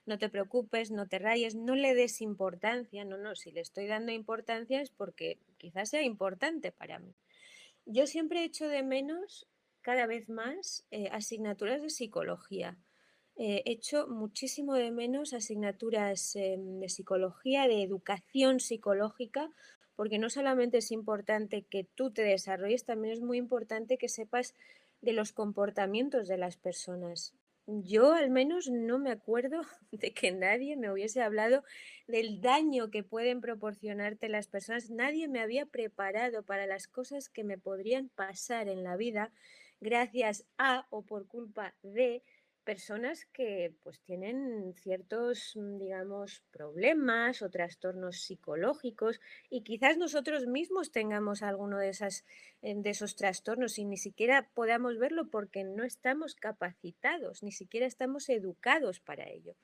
no 0.04 0.18
te 0.18 0.28
preocupes, 0.28 0.90
no 0.90 1.08
te 1.08 1.18
rayes, 1.18 1.54
no 1.54 1.74
le 1.74 1.94
des 1.94 2.20
importancia. 2.20 3.06
No, 3.06 3.16
no, 3.16 3.34
si 3.34 3.50
le 3.50 3.60
estoy 3.62 3.86
dando 3.86 4.12
importancia 4.12 4.82
es 4.82 4.90
porque 4.90 5.38
quizás 5.56 5.88
sea 5.88 6.02
importante 6.02 6.70
para 6.70 6.98
mí. 6.98 7.14
Yo 7.86 8.06
siempre 8.06 8.44
echo 8.44 8.68
de 8.68 8.82
menos, 8.82 9.48
cada 9.86 10.08
vez 10.08 10.28
más, 10.28 10.84
eh, 10.90 11.08
asignaturas 11.12 11.80
de 11.80 11.90
psicología. 11.90 12.76
Eh, 13.36 13.62
echo 13.66 14.08
muchísimo 14.08 14.74
de 14.74 14.90
menos 14.90 15.32
asignaturas 15.32 16.34
em, 16.34 16.80
de 16.80 16.88
psicología, 16.88 17.68
de 17.68 17.84
educación 17.84 18.58
psicológica, 18.58 19.48
porque 19.94 20.18
no 20.18 20.28
solamente 20.28 20.78
es 20.78 20.90
importante 20.90 21.62
que 21.70 21.84
tú 21.84 22.10
te 22.12 22.22
desarrolles, 22.22 22.84
también 22.84 23.14
es 23.14 23.20
muy 23.20 23.38
importante 23.38 23.96
que 23.96 24.08
sepas 24.08 24.56
de 25.02 25.12
los 25.12 25.30
comportamientos 25.30 26.26
de 26.26 26.38
las 26.38 26.56
personas. 26.56 27.36
Yo 27.68 28.12
al 28.12 28.30
menos 28.30 28.68
no 28.68 28.98
me 28.98 29.12
acuerdo 29.12 29.60
de 29.92 30.12
que 30.12 30.32
nadie 30.32 30.76
me 30.76 30.90
hubiese 30.90 31.22
hablado 31.22 31.62
del 32.08 32.40
daño 32.40 32.90
que 32.90 33.04
pueden 33.04 33.40
proporcionarte 33.40 34.28
las 34.28 34.48
personas. 34.48 34.90
Nadie 34.90 35.28
me 35.28 35.38
había 35.38 35.64
preparado 35.64 36.42
para 36.42 36.66
las 36.66 36.88
cosas 36.88 37.28
que 37.28 37.44
me 37.44 37.56
podrían 37.56 38.08
pasar 38.08 38.66
en 38.66 38.82
la 38.82 38.96
vida 38.96 39.32
gracias 39.80 40.46
a 40.58 40.86
o 40.90 41.02
por 41.02 41.26
culpa 41.26 41.74
de 41.82 42.22
personas 42.66 43.26
que 43.26 43.72
pues 43.84 44.00
tienen 44.00 44.74
ciertos, 44.74 45.52
mm, 45.54 45.78
digamos, 45.78 46.42
problemas 46.50 47.40
o 47.40 47.48
trastornos 47.48 48.22
psicológicos 48.22 49.20
y 49.48 49.62
quizás 49.62 49.96
nosotros 49.96 50.46
mismos 50.46 50.90
tengamos 50.90 51.42
alguno 51.42 51.78
de, 51.78 51.90
esas, 51.90 52.24
eh, 52.62 52.74
de 52.76 52.90
esos 52.90 53.14
trastornos 53.14 53.78
y 53.78 53.84
ni 53.84 53.96
siquiera 53.96 54.50
podamos 54.52 54.98
verlo 54.98 55.30
porque 55.30 55.62
no 55.62 55.84
estamos 55.84 56.34
capacitados, 56.34 57.44
ni 57.44 57.52
siquiera 57.52 57.86
estamos 57.86 58.28
educados 58.28 58.98
para 58.98 59.28
ello. 59.28 59.54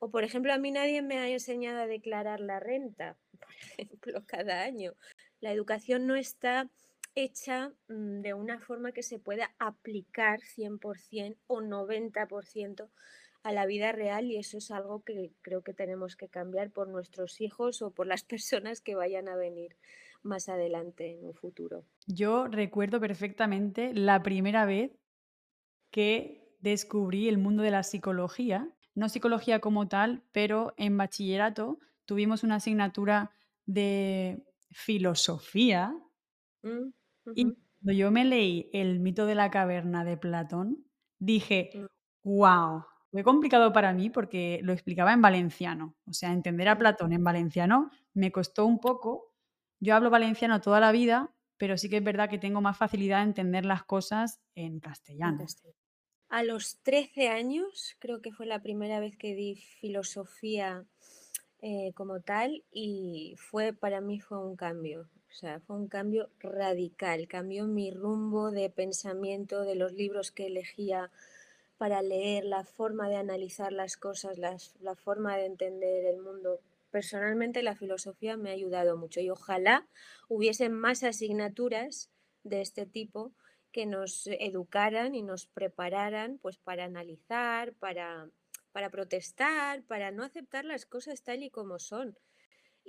O, 0.00 0.10
por 0.10 0.24
ejemplo, 0.24 0.52
a 0.52 0.58
mí 0.58 0.70
nadie 0.70 1.02
me 1.02 1.18
ha 1.18 1.28
enseñado 1.28 1.80
a 1.80 1.86
declarar 1.86 2.40
la 2.40 2.60
renta, 2.60 3.18
por 3.40 3.52
ejemplo, 3.52 4.24
cada 4.26 4.62
año. 4.62 4.94
La 5.40 5.52
educación 5.52 6.06
no 6.06 6.16
está 6.16 6.70
hecha 7.22 7.72
mm, 7.88 8.20
de 8.20 8.34
una 8.34 8.60
forma 8.60 8.92
que 8.92 9.02
se 9.02 9.18
pueda 9.18 9.54
aplicar 9.58 10.40
100% 10.40 11.36
o 11.46 11.60
90% 11.60 12.88
a 13.42 13.52
la 13.52 13.66
vida 13.66 13.92
real 13.92 14.26
y 14.26 14.36
eso 14.36 14.58
es 14.58 14.70
algo 14.70 15.02
que 15.04 15.32
creo 15.42 15.62
que 15.62 15.72
tenemos 15.72 16.16
que 16.16 16.28
cambiar 16.28 16.70
por 16.70 16.88
nuestros 16.88 17.40
hijos 17.40 17.82
o 17.82 17.92
por 17.92 18.06
las 18.06 18.24
personas 18.24 18.80
que 18.80 18.94
vayan 18.94 19.28
a 19.28 19.36
venir 19.36 19.76
más 20.22 20.48
adelante 20.48 21.12
en 21.12 21.24
un 21.24 21.34
futuro. 21.34 21.84
Yo 22.06 22.48
recuerdo 22.48 23.00
perfectamente 23.00 23.92
la 23.94 24.22
primera 24.22 24.66
vez 24.66 24.92
que 25.90 26.56
descubrí 26.60 27.28
el 27.28 27.38
mundo 27.38 27.62
de 27.62 27.70
la 27.70 27.84
psicología, 27.84 28.68
no 28.94 29.08
psicología 29.08 29.60
como 29.60 29.86
tal, 29.86 30.24
pero 30.32 30.74
en 30.76 30.96
bachillerato 30.96 31.78
tuvimos 32.04 32.42
una 32.42 32.56
asignatura 32.56 33.30
de 33.64 34.42
filosofía 34.72 35.94
Mm, 36.62 36.90
y 37.34 37.44
cuando 37.80 37.92
yo 37.98 38.10
me 38.10 38.24
leí 38.24 38.70
El 38.72 39.00
mito 39.00 39.26
de 39.26 39.34
la 39.34 39.50
caverna 39.50 40.04
de 40.04 40.16
Platón, 40.16 40.86
dije: 41.18 41.70
mm, 41.74 41.86
"Guau". 42.22 42.84
Fue 43.10 43.24
complicado 43.24 43.72
para 43.72 43.92
mí 43.94 44.10
porque 44.10 44.60
lo 44.62 44.72
explicaba 44.72 45.12
en 45.12 45.22
valenciano. 45.22 45.96
O 46.06 46.12
sea, 46.12 46.32
entender 46.32 46.68
a 46.68 46.76
mm, 46.76 46.78
Platón 46.78 47.12
en 47.12 47.24
valenciano 47.24 47.90
me 48.14 48.32
costó 48.32 48.66
un 48.66 48.80
poco. 48.80 49.34
Yo 49.80 49.94
hablo 49.94 50.10
valenciano 50.10 50.60
toda 50.60 50.80
la 50.80 50.92
vida, 50.92 51.34
pero 51.56 51.78
sí 51.78 51.88
que 51.88 51.98
es 51.98 52.04
verdad 52.04 52.28
que 52.28 52.38
tengo 52.38 52.60
más 52.60 52.76
facilidad 52.76 53.22
en 53.22 53.28
entender 53.28 53.64
las 53.64 53.84
cosas 53.84 54.40
en 54.54 54.80
castellano. 54.80 55.46
A 56.30 56.42
los 56.42 56.82
13 56.82 57.28
años 57.28 57.96
creo 57.98 58.20
que 58.22 58.32
fue 58.32 58.46
la 58.46 58.62
primera 58.62 59.00
vez 59.00 59.16
que 59.16 59.34
di 59.34 59.56
filosofía 59.56 60.86
eh, 61.60 61.92
como 61.94 62.20
tal 62.20 62.64
y 62.70 63.34
fue 63.38 63.72
para 63.72 64.00
mí 64.00 64.20
fue 64.20 64.38
un 64.38 64.56
cambio, 64.56 65.10
o 65.30 65.32
sea, 65.34 65.60
fue 65.60 65.76
un 65.76 65.88
cambio 65.88 66.30
radical, 66.40 67.28
cambió 67.28 67.66
mi 67.66 67.90
rumbo 67.90 68.50
de 68.50 68.70
pensamiento, 68.70 69.62
de 69.64 69.74
los 69.74 69.92
libros 69.92 70.32
que 70.32 70.46
elegía 70.46 71.10
para 71.78 72.02
leer, 72.02 72.44
la 72.44 72.64
forma 72.64 73.08
de 73.08 73.16
analizar 73.16 73.72
las 73.72 73.96
cosas, 73.96 74.38
las- 74.38 74.74
la 74.80 74.94
forma 74.96 75.36
de 75.36 75.46
entender 75.46 76.04
el 76.06 76.18
mundo. 76.20 76.60
Personalmente 76.90 77.62
la 77.62 77.76
filosofía 77.76 78.36
me 78.36 78.50
ha 78.50 78.54
ayudado 78.54 78.96
mucho 78.96 79.20
y 79.20 79.30
ojalá 79.30 79.86
hubiesen 80.28 80.72
más 80.72 81.02
asignaturas 81.04 82.10
de 82.44 82.60
este 82.62 82.86
tipo 82.86 83.32
que 83.72 83.86
nos 83.86 84.26
educaran 84.26 85.14
y 85.14 85.22
nos 85.22 85.46
prepararan 85.46 86.38
pues 86.38 86.56
para 86.58 86.84
analizar, 86.84 87.74
para, 87.74 88.30
para 88.72 88.90
protestar, 88.90 89.82
para 89.84 90.10
no 90.10 90.24
aceptar 90.24 90.64
las 90.64 90.86
cosas 90.86 91.22
tal 91.22 91.42
y 91.42 91.50
como 91.50 91.78
son. 91.78 92.16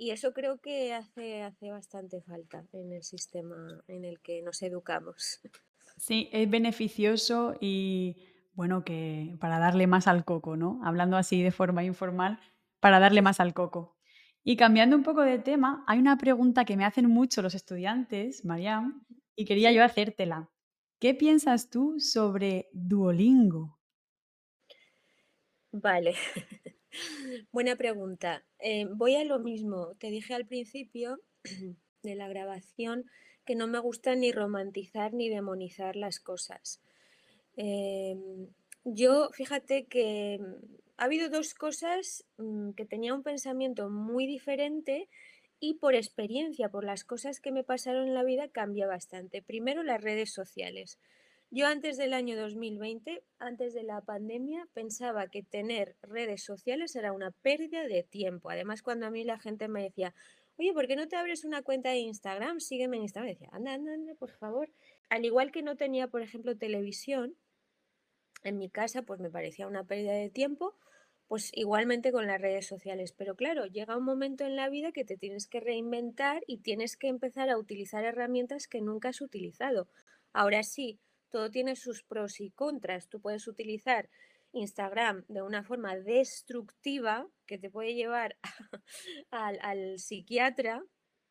Y 0.00 0.12
eso 0.12 0.32
creo 0.32 0.56
que 0.62 0.94
hace, 0.94 1.42
hace 1.42 1.70
bastante 1.70 2.22
falta 2.22 2.64
en 2.72 2.90
el 2.90 3.02
sistema 3.02 3.84
en 3.86 4.06
el 4.06 4.18
que 4.20 4.40
nos 4.40 4.62
educamos. 4.62 5.40
Sí, 5.98 6.30
es 6.32 6.48
beneficioso 6.48 7.54
y 7.60 8.16
bueno, 8.54 8.82
que 8.84 9.36
para 9.38 9.58
darle 9.58 9.86
más 9.86 10.06
al 10.06 10.24
coco, 10.24 10.56
¿no? 10.56 10.80
Hablando 10.82 11.18
así 11.18 11.42
de 11.42 11.50
forma 11.50 11.84
informal, 11.84 12.40
para 12.80 12.98
darle 12.98 13.20
más 13.20 13.38
al 13.38 13.52
coco. 13.52 13.98
Y 14.42 14.56
cambiando 14.56 14.96
un 14.96 15.02
poco 15.02 15.20
de 15.20 15.38
tema, 15.38 15.84
hay 15.86 15.98
una 15.98 16.16
pregunta 16.16 16.64
que 16.64 16.78
me 16.78 16.86
hacen 16.86 17.06
mucho 17.10 17.42
los 17.42 17.54
estudiantes, 17.54 18.46
Mariam, 18.46 19.04
y 19.36 19.44
quería 19.44 19.72
yo 19.72 19.84
hacértela. 19.84 20.48
¿Qué 20.98 21.12
piensas 21.12 21.68
tú 21.68 22.00
sobre 22.00 22.70
Duolingo? 22.72 23.78
Vale. 25.72 26.14
Buena 27.52 27.76
pregunta. 27.76 28.44
Eh, 28.58 28.86
voy 28.90 29.16
a 29.16 29.24
lo 29.24 29.38
mismo. 29.38 29.94
Te 29.98 30.10
dije 30.10 30.34
al 30.34 30.46
principio 30.46 31.20
de 32.02 32.14
la 32.14 32.28
grabación 32.28 33.06
que 33.44 33.54
no 33.54 33.66
me 33.66 33.78
gusta 33.78 34.14
ni 34.14 34.32
romantizar 34.32 35.12
ni 35.12 35.28
demonizar 35.28 35.96
las 35.96 36.20
cosas. 36.20 36.80
Em, 37.56 38.48
yo, 38.84 39.30
fíjate 39.32 39.86
que 39.86 40.38
mm, 40.40 40.64
ha 40.98 41.04
habido 41.04 41.28
dos 41.28 41.54
cosas 41.54 42.24
mm, 42.38 42.70
que 42.72 42.84
tenía 42.84 43.14
un 43.14 43.22
pensamiento 43.22 43.90
muy 43.90 44.26
diferente 44.26 45.08
y 45.58 45.74
por 45.74 45.94
experiencia, 45.94 46.70
por 46.70 46.84
las 46.84 47.04
cosas 47.04 47.40
que 47.40 47.52
me 47.52 47.64
pasaron 47.64 48.08
en 48.08 48.14
la 48.14 48.24
vida, 48.24 48.48
cambia 48.48 48.86
bastante. 48.86 49.42
Primero, 49.42 49.82
las 49.82 50.00
redes 50.00 50.32
sociales. 50.32 50.98
Yo 51.52 51.66
antes 51.66 51.96
del 51.96 52.14
año 52.14 52.36
2020, 52.36 53.24
antes 53.40 53.74
de 53.74 53.82
la 53.82 54.00
pandemia, 54.02 54.68
pensaba 54.72 55.26
que 55.26 55.42
tener 55.42 55.96
redes 56.00 56.44
sociales 56.44 56.94
era 56.94 57.12
una 57.12 57.32
pérdida 57.32 57.88
de 57.88 58.04
tiempo. 58.04 58.50
Además, 58.50 58.82
cuando 58.82 59.06
a 59.06 59.10
mí 59.10 59.24
la 59.24 59.36
gente 59.36 59.66
me 59.66 59.82
decía, 59.82 60.14
oye, 60.58 60.72
¿por 60.72 60.86
qué 60.86 60.94
no 60.94 61.08
te 61.08 61.16
abres 61.16 61.44
una 61.44 61.62
cuenta 61.62 61.90
de 61.90 61.98
Instagram? 61.98 62.60
Sígueme 62.60 62.98
en 62.98 63.02
Instagram. 63.02 63.32
Decía, 63.32 63.48
anda, 63.50 63.74
anda, 63.74 63.94
anda, 63.94 64.14
por 64.14 64.30
favor. 64.30 64.70
Al 65.08 65.24
igual 65.24 65.50
que 65.50 65.62
no 65.62 65.74
tenía, 65.76 66.06
por 66.06 66.22
ejemplo, 66.22 66.56
televisión, 66.56 67.34
en 68.44 68.56
mi 68.56 68.70
casa, 68.70 69.02
pues 69.02 69.18
me 69.18 69.28
parecía 69.28 69.66
una 69.66 69.82
pérdida 69.82 70.12
de 70.12 70.30
tiempo, 70.30 70.76
pues 71.26 71.50
igualmente 71.52 72.12
con 72.12 72.28
las 72.28 72.40
redes 72.40 72.68
sociales. 72.68 73.12
Pero 73.12 73.34
claro, 73.34 73.66
llega 73.66 73.96
un 73.96 74.04
momento 74.04 74.44
en 74.44 74.54
la 74.54 74.68
vida 74.68 74.92
que 74.92 75.04
te 75.04 75.16
tienes 75.16 75.48
que 75.48 75.58
reinventar 75.58 76.44
y 76.46 76.58
tienes 76.58 76.96
que 76.96 77.08
empezar 77.08 77.50
a 77.50 77.58
utilizar 77.58 78.04
herramientas 78.04 78.68
que 78.68 78.80
nunca 78.80 79.08
has 79.08 79.20
utilizado. 79.20 79.88
Ahora 80.32 80.62
sí, 80.62 81.00
todo 81.30 81.50
tiene 81.50 81.76
sus 81.76 82.02
pros 82.02 82.40
y 82.40 82.50
contras. 82.50 83.08
Tú 83.08 83.20
puedes 83.20 83.46
utilizar 83.48 84.08
Instagram 84.52 85.24
de 85.28 85.42
una 85.42 85.62
forma 85.62 85.96
destructiva 85.96 87.26
que 87.46 87.58
te 87.58 87.70
puede 87.70 87.94
llevar 87.94 88.36
al, 89.30 89.98
psiquiatra 89.98 90.82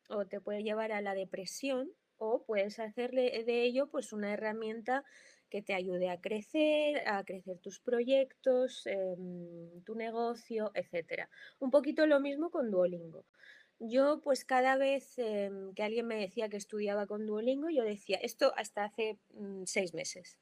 o 0.08 0.26
te 0.26 0.40
puede 0.40 0.62
llevar 0.62 0.92
a 0.92 1.00
la 1.00 1.14
depresión 1.14 1.90
o 2.16 2.44
puedes 2.44 2.78
hacerle 2.78 3.44
de 3.44 3.62
ello 3.62 3.88
pues 3.88 4.12
una 4.12 4.32
herramienta 4.32 5.04
que 5.48 5.62
te 5.62 5.74
ayude 5.74 6.08
a 6.10 6.20
crecer, 6.20 7.06
a 7.08 7.24
crecer 7.24 7.58
tus 7.58 7.80
proyectos, 7.80 8.86
em, 8.86 9.82
tu 9.84 9.94
negocio, 9.96 10.70
etcétera. 10.74 11.28
Un 11.58 11.70
poquito 11.70 12.06
lo 12.06 12.20
mismo 12.20 12.50
con 12.50 12.70
Duolingo. 12.70 13.24
Yo, 13.80 14.20
pues 14.22 14.44
cada 14.44 14.76
vez 14.76 15.18
em, 15.18 15.72
que 15.74 15.82
alguien 15.82 16.06
me 16.06 16.16
decía 16.20 16.50
que 16.50 16.58
estudiaba 16.58 17.06
con 17.06 17.26
Duolingo, 17.26 17.70
yo 17.70 17.82
decía, 17.82 18.18
esto 18.18 18.52
hasta 18.56 18.84
hace 18.84 19.18
mm, 19.32 19.62
seis 19.64 19.94
meses. 19.94 20.38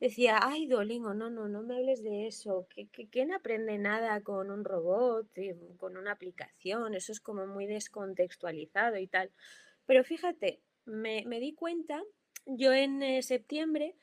Decía, 0.00 0.40
ay, 0.42 0.66
Duolingo, 0.66 1.14
no, 1.14 1.30
no, 1.30 1.48
no 1.48 1.62
me 1.62 1.76
hables 1.76 2.02
de 2.02 2.26
eso. 2.26 2.66
que 2.74 2.88
que 2.88 3.08
¿Quién 3.08 3.32
aprende 3.32 3.78
nada 3.78 4.20
con 4.22 4.50
un 4.50 4.64
robot, 4.64 5.28
y 5.38 5.54
con 5.76 5.96
una 5.96 6.10
aplicación? 6.12 6.94
Eso 6.94 7.12
es 7.12 7.20
como 7.20 7.46
muy 7.46 7.66
descontextualizado 7.66 8.96
y 8.98 9.06
tal. 9.06 9.30
Pero 9.86 10.02
fíjate, 10.02 10.60
me, 10.84 11.24
me 11.26 11.38
di 11.38 11.54
cuenta, 11.54 12.02
yo 12.46 12.72
en 12.72 13.00
eh, 13.02 13.22
septiembre 13.22 13.94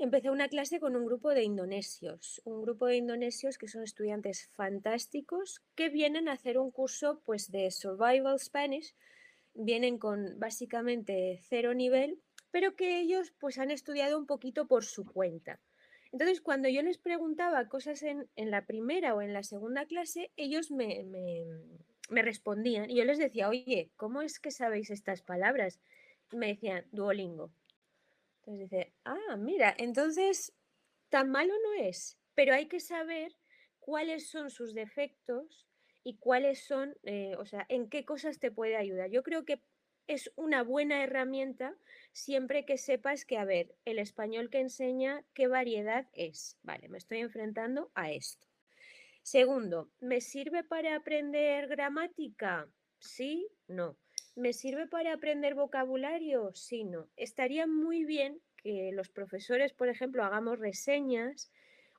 Empecé 0.00 0.30
una 0.30 0.48
clase 0.48 0.78
con 0.78 0.94
un 0.94 1.04
grupo 1.04 1.30
de 1.34 1.42
indonesios, 1.42 2.40
un 2.44 2.62
grupo 2.62 2.86
de 2.86 2.96
indonesios 2.96 3.58
que 3.58 3.66
son 3.66 3.82
estudiantes 3.82 4.48
fantásticos 4.54 5.60
que 5.74 5.88
vienen 5.88 6.28
a 6.28 6.34
hacer 6.34 6.56
un 6.56 6.70
curso 6.70 7.20
pues 7.26 7.50
de 7.50 7.68
Survival 7.72 8.38
Spanish, 8.38 8.94
vienen 9.54 9.98
con 9.98 10.38
básicamente 10.38 11.40
cero 11.48 11.74
nivel, 11.74 12.22
pero 12.52 12.76
que 12.76 13.00
ellos 13.00 13.34
pues 13.40 13.58
han 13.58 13.72
estudiado 13.72 14.16
un 14.16 14.26
poquito 14.26 14.68
por 14.68 14.84
su 14.84 15.04
cuenta. 15.04 15.58
Entonces, 16.12 16.40
cuando 16.40 16.68
yo 16.68 16.80
les 16.82 16.98
preguntaba 16.98 17.68
cosas 17.68 18.04
en, 18.04 18.28
en 18.36 18.52
la 18.52 18.66
primera 18.66 19.16
o 19.16 19.20
en 19.20 19.32
la 19.32 19.42
segunda 19.42 19.84
clase, 19.84 20.30
ellos 20.36 20.70
me, 20.70 21.02
me, 21.02 21.44
me 22.08 22.22
respondían 22.22 22.88
y 22.88 22.94
yo 22.94 23.04
les 23.04 23.18
decía, 23.18 23.48
oye, 23.48 23.90
¿cómo 23.96 24.22
es 24.22 24.38
que 24.38 24.52
sabéis 24.52 24.90
estas 24.90 25.22
palabras? 25.22 25.80
Y 26.30 26.36
me 26.36 26.46
decían, 26.46 26.86
Duolingo. 26.92 27.50
Entonces 28.48 28.70
dice, 28.70 28.94
ah, 29.04 29.36
mira, 29.36 29.74
entonces 29.76 30.54
tan 31.10 31.30
malo 31.30 31.52
no 31.64 31.84
es, 31.84 32.18
pero 32.34 32.54
hay 32.54 32.66
que 32.66 32.80
saber 32.80 33.36
cuáles 33.78 34.30
son 34.30 34.48
sus 34.50 34.72
defectos 34.72 35.66
y 36.02 36.16
cuáles 36.16 36.64
son, 36.64 36.96
eh, 37.02 37.34
o 37.38 37.44
sea, 37.44 37.66
en 37.68 37.90
qué 37.90 38.06
cosas 38.06 38.38
te 38.38 38.50
puede 38.50 38.76
ayudar. 38.76 39.10
Yo 39.10 39.22
creo 39.22 39.44
que 39.44 39.62
es 40.06 40.32
una 40.36 40.62
buena 40.62 41.04
herramienta 41.04 41.76
siempre 42.12 42.64
que 42.64 42.78
sepas 42.78 43.26
que, 43.26 43.36
a 43.36 43.44
ver, 43.44 43.76
el 43.84 43.98
español 43.98 44.48
que 44.48 44.60
enseña, 44.60 45.26
qué 45.34 45.46
variedad 45.46 46.08
es. 46.14 46.56
Vale, 46.62 46.88
me 46.88 46.96
estoy 46.96 47.18
enfrentando 47.18 47.90
a 47.94 48.10
esto. 48.12 48.48
Segundo, 49.22 49.90
¿me 50.00 50.22
sirve 50.22 50.64
para 50.64 50.96
aprender 50.96 51.68
gramática? 51.68 52.66
Sí, 52.98 53.46
no. 53.66 53.98
¿Me 54.38 54.52
sirve 54.52 54.86
para 54.86 55.14
aprender 55.14 55.56
vocabulario? 55.56 56.52
Sí, 56.54 56.84
no. 56.84 57.08
Estaría 57.16 57.66
muy 57.66 58.04
bien 58.04 58.40
que 58.56 58.92
los 58.92 59.08
profesores, 59.08 59.72
por 59.72 59.88
ejemplo, 59.88 60.22
hagamos 60.22 60.60
reseñas 60.60 61.50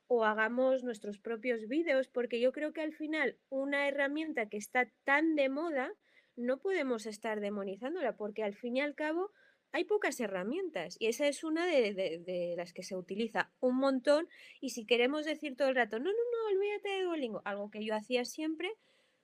o 0.06 0.24
hagamos 0.24 0.82
nuestros 0.82 1.18
propios 1.18 1.68
vídeos, 1.68 2.08
porque 2.08 2.40
yo 2.40 2.50
creo 2.52 2.72
que 2.72 2.80
al 2.80 2.94
final 2.94 3.36
una 3.50 3.86
herramienta 3.86 4.48
que 4.48 4.56
está 4.56 4.90
tan 5.04 5.34
de 5.34 5.50
moda, 5.50 5.92
no 6.34 6.58
podemos 6.60 7.04
estar 7.04 7.40
demonizándola, 7.40 8.16
porque 8.16 8.42
al 8.42 8.54
fin 8.54 8.78
y 8.78 8.80
al 8.80 8.94
cabo 8.94 9.32
hay 9.72 9.84
pocas 9.84 10.18
herramientas 10.18 10.96
y 10.98 11.08
esa 11.08 11.28
es 11.28 11.44
una 11.44 11.66
de, 11.66 12.54
las 12.56 12.72
que 12.72 12.82
se 12.82 12.96
utiliza 12.96 13.52
un 13.60 13.76
montón 13.76 14.28
y 14.62 14.70
si 14.70 14.86
queremos 14.86 15.26
decir 15.26 15.56
todo 15.56 15.68
el 15.68 15.76
rato, 15.76 15.98
no, 15.98 16.06
no, 16.06 16.10
no, 16.10 16.56
olvídate 16.56 16.88
de 16.88 17.02
Duolingo, 17.02 17.42
algo 17.44 17.70
que 17.70 17.84
yo 17.84 17.94
hacía 17.94 18.24
siempre, 18.24 18.72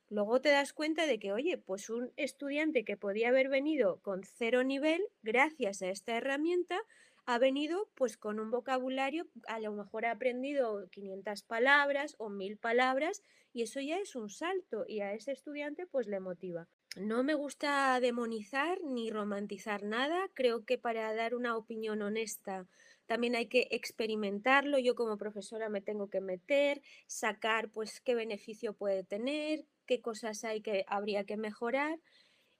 luego 0.09 0.41
te 0.41 0.51
das 0.51 0.73
cuenta 0.73 1.07
de 1.07 1.19
que, 1.19 1.33
oye, 1.33 1.59
pues 1.59 1.91
un 1.91 2.13
estudiante 2.17 2.85
que 2.85 2.97
podía 2.97 3.29
haber 3.29 3.49
venido 3.49 4.01
con 4.03 4.23
cero 4.25 4.65
nivel, 4.65 5.03
gracias 5.23 5.83
a 5.83 5.89
esta 5.89 6.17
herramienta, 6.17 6.79
ha 7.27 7.39
venido 7.39 7.91
pues 7.95 8.17
con 8.17 8.39
un 8.39 8.51
vocabulario, 8.51 9.27
a 9.49 9.59
lo 9.59 9.73
mejor 9.73 10.07
ha 10.07 10.13
aprendido 10.13 10.89
500 10.91 11.43
palabras 11.43 12.15
o 12.19 12.31
1000 12.31 12.57
palabras 12.57 13.23
y 13.53 13.63
eso 13.63 13.81
ya 13.81 13.99
es 13.99 14.15
un 14.15 14.31
salto 14.31 14.85
y 14.87 15.01
a 15.01 15.13
ese 15.13 15.33
estudiante 15.33 15.87
pues 15.87 16.07
le 16.07 16.21
motiva. 16.21 16.69
No 16.97 17.25
me 17.25 17.35
gusta 17.35 17.99
demonizar 18.01 18.79
ni 18.83 19.11
romantizar 19.11 19.83
nada, 19.83 20.31
creo 20.35 20.65
que 20.65 20.79
para 20.79 21.13
dar 21.15 21.35
una 21.35 21.57
opinión 21.57 22.01
honesta 22.01 22.67
también 23.07 23.37
hay 23.37 23.47
que 23.47 23.69
experimentarlo, 23.71 24.79
yo 24.79 24.95
como 24.95 25.17
profesora 25.17 25.69
me 25.69 25.81
tengo 25.81 26.09
que 26.09 26.21
meter, 26.21 26.83
sacar 27.07 27.71
pues 27.71 28.01
qué 28.01 28.15
beneficio 28.15 28.75
puede 28.75 29.05
tener, 29.05 29.65
qué 29.87 30.01
cosas 30.01 30.45
hay 30.45 30.61
que 30.61 30.85
habría 30.89 31.25
que 31.25 31.37
mejorar 31.37 31.99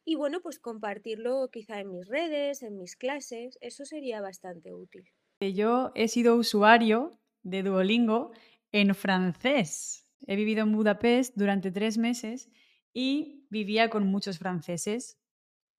y 0.09 0.15
bueno, 0.15 0.41
pues 0.41 0.61
compartirlo 0.61 1.49
quizá 1.51 1.81
en 1.81 1.91
mis 1.91 2.07
redes, 2.07 2.63
en 2.63 2.79
mis 2.79 2.95
clases, 2.95 3.59
eso 3.61 3.85
sería 3.85 4.21
bastante 4.21 4.73
útil. 4.73 5.05
Yo 5.41 5.91
he 5.97 6.07
sido 6.07 6.37
usuario 6.37 7.19
de 7.43 7.65
Duolingo 7.65 8.31
en 8.71 8.95
francés. 8.95 10.07
He 10.27 10.37
vivido 10.37 10.63
en 10.63 10.73
Budapest 10.73 11.35
durante 11.37 11.73
tres 11.73 11.99
meses 11.99 12.49
y 12.95 13.47
vivía 13.51 13.91
con 13.91 14.07
muchos 14.07 14.39
franceses. 14.39 15.19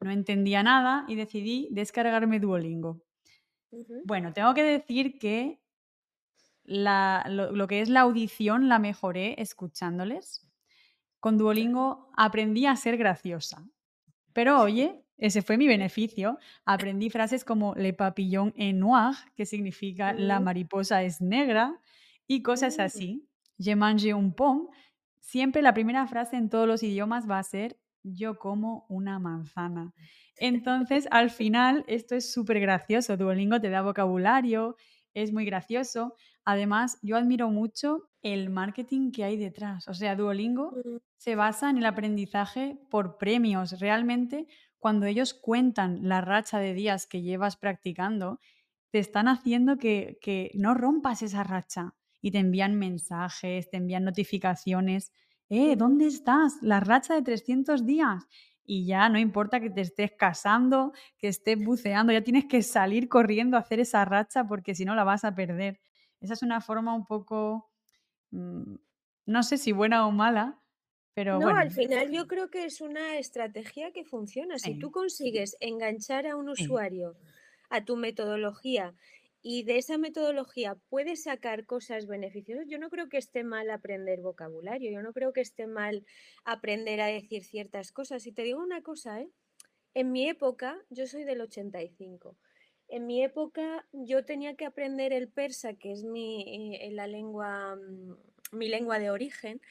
No 0.01 0.11
entendía 0.11 0.61
nada 0.61 1.05
y 1.07 1.15
decidí 1.15 1.69
descargarme 1.71 2.39
Duolingo. 2.39 3.01
Bueno, 4.05 4.33
tengo 4.33 4.53
que 4.53 4.63
decir 4.63 5.17
que 5.19 5.59
lo, 6.63 7.67
que 7.67 7.81
es 7.81 7.89
la 7.89 8.01
audición 8.01 8.69
la 8.69 8.79
mejoré 8.79 9.41
escuchándoles. 9.41 10.46
Con 11.19 11.37
Duolingo 11.37 12.09
aprendí 12.15 12.65
a 12.65 12.75
ser 12.75 12.97
graciosa. 12.97 13.65
Pero 14.33 14.61
oye, 14.61 15.03
ese 15.17 15.41
fue 15.41 15.57
mi 15.57 15.67
beneficio. 15.67 16.37
Aprendí 16.65 17.09
frases 17.09 17.43
como 17.43 17.73
le 17.75 17.93
papillon 17.93 18.53
est 18.55 18.75
noir, 18.75 19.15
que 19.35 19.45
significa 19.45 20.13
la 20.13 20.39
mariposa 20.39 21.03
es 21.03 21.21
negra, 21.21 21.79
y 22.27 22.41
cosas 22.43 22.79
así. 22.79 23.27
Je 23.57 23.75
mange 23.75 24.13
un 24.13 24.33
pomme. 24.33 24.67
Siempre 25.19 25.61
la 25.61 25.73
primera 25.73 26.05
frase 26.07 26.37
en 26.37 26.49
todos 26.49 26.67
los 26.67 26.83
idiomas 26.83 27.27
va 27.29 27.39
a 27.39 27.43
ser 27.43 27.79
yo 28.03 28.37
como 28.37 28.85
una 28.89 29.19
manzana. 29.19 29.93
Entonces, 30.37 31.07
al 31.09 31.31
final, 31.31 31.83
esto 31.87 32.15
es 32.15 32.31
súper 32.31 32.59
gracioso. 32.59 33.17
Duolingo 33.17 33.59
te 33.59 33.69
da 33.69 33.81
vocabulario, 33.81 34.75
es 35.13 35.33
muy 35.33 35.45
gracioso. 35.45 36.15
Además, 36.49 36.97
yo 37.01 37.17
admiro 37.17 37.49
mucho 37.49 38.09
el 38.21 38.49
marketing 38.49 39.11
que 39.11 39.25
hay 39.25 39.35
detrás. 39.35 39.85
O 39.89 39.93
sea, 39.93 40.15
Duolingo 40.15 40.77
se 41.17 41.35
basa 41.35 41.69
en 41.69 41.77
el 41.77 41.85
aprendizaje 41.85 42.79
por 42.89 43.17
premios. 43.17 43.81
Realmente, 43.81 44.47
cuando 44.79 45.07
ellos 45.07 45.33
cuentan 45.33 46.07
la 46.07 46.21
racha 46.21 46.59
de 46.59 46.73
días 46.73 47.05
que 47.05 47.21
llevas 47.21 47.57
practicando, 47.57 48.39
te 48.91 48.99
están 48.99 49.27
haciendo 49.27 49.75
que, 49.77 50.19
que 50.21 50.51
no 50.53 50.73
rompas 50.73 51.21
esa 51.21 51.43
racha 51.43 51.95
y 52.21 52.31
te 52.31 52.37
envían 52.39 52.75
mensajes, 52.75 53.69
te 53.69 53.75
envían 53.75 54.05
notificaciones. 54.05 55.11
Eh, 55.49 55.75
¿dónde 55.75 56.07
estás? 56.07 56.53
La 56.61 56.79
racha 56.79 57.13
de 57.13 57.23
300 57.23 57.85
días. 57.85 58.25
Y 58.63 58.85
ya 58.85 59.09
no 59.09 59.19
importa 59.19 59.59
que 59.59 59.69
te 59.69 59.81
estés 59.81 60.13
casando, 60.17 60.93
que 61.17 61.27
estés 61.27 61.61
buceando, 61.61 62.13
ya 62.13 62.21
tienes 62.23 62.45
que 62.45 62.61
salir 62.61 63.09
corriendo 63.09 63.57
a 63.57 63.59
hacer 63.59 63.81
esa 63.81 64.05
racha 64.05 64.47
porque 64.47 64.75
si 64.75 64.85
no 64.85 64.95
la 64.95 65.03
vas 65.03 65.25
a 65.25 65.35
perder. 65.35 65.81
Esa 66.21 66.33
es 66.33 66.43
una 66.43 66.61
forma 66.61 66.93
un 66.95 67.05
poco, 67.05 67.69
mm, 68.31 68.75
no 69.27 69.43
sé 69.43 69.57
si 69.57 69.71
buena 69.71 70.07
o 70.07 70.11
mala, 70.11 70.61
pero 71.13 71.39
no, 71.39 71.49
al 71.49 71.71
final 71.71 72.11
yo 72.11 72.27
creo 72.27 72.49
que 72.49 72.65
es 72.65 72.81
una 72.81 73.17
estrategia 73.17 73.91
que 73.91 74.03
funciona. 74.05 74.59
Si 74.59 74.75
tú 74.75 74.91
consigues 74.91 75.57
enganchar 75.59 76.27
a 76.27 76.35
un 76.35 76.49
usuario 76.49 77.17
a 77.69 77.83
tu 77.85 77.95
metodología 77.97 78.95
y 79.41 79.63
de 79.63 79.77
esa 79.77 79.97
metodología 79.97 80.77
puedes 80.89 81.23
sacar 81.23 81.65
cosas 81.65 82.07
beneficiosas, 82.07 82.67
yo 82.67 82.77
no 82.79 82.89
creo 82.89 83.09
que 83.09 83.17
esté 83.17 83.43
mal 83.43 83.69
aprender 83.69 84.21
vocabulario, 84.21 84.91
yo 84.91 85.01
no 85.01 85.13
creo 85.13 85.33
que 85.33 85.41
esté 85.41 85.67
mal 85.67 86.05
aprender 86.45 87.01
a 87.01 87.07
decir 87.07 87.43
ciertas 87.43 87.91
cosas. 87.91 88.25
Y 88.27 88.31
te 88.31 88.43
digo 88.43 88.61
una 88.61 88.81
cosa, 88.81 89.21
¿eh? 89.21 89.29
En 89.93 90.11
mi 90.11 90.29
época, 90.29 90.77
yo 90.89 91.07
soy 91.07 91.23
del 91.23 91.41
85, 91.41 92.37
en 92.89 93.05
mi 93.05 93.23
época 93.23 93.85
yo 93.91 94.23
tenía 94.25 94.55
que 94.55 94.65
aprender 94.65 95.13
el 95.13 95.27
persa, 95.27 95.73
que 95.73 95.91
es 95.91 96.03
mi, 96.03 96.75
eh, 96.75 96.91
la 96.91 97.07
lengua, 97.07 97.75
mm, 97.75 98.15
mi 98.57 98.67
lengua 98.69 98.99
de 98.99 99.09
origen. 99.09 99.61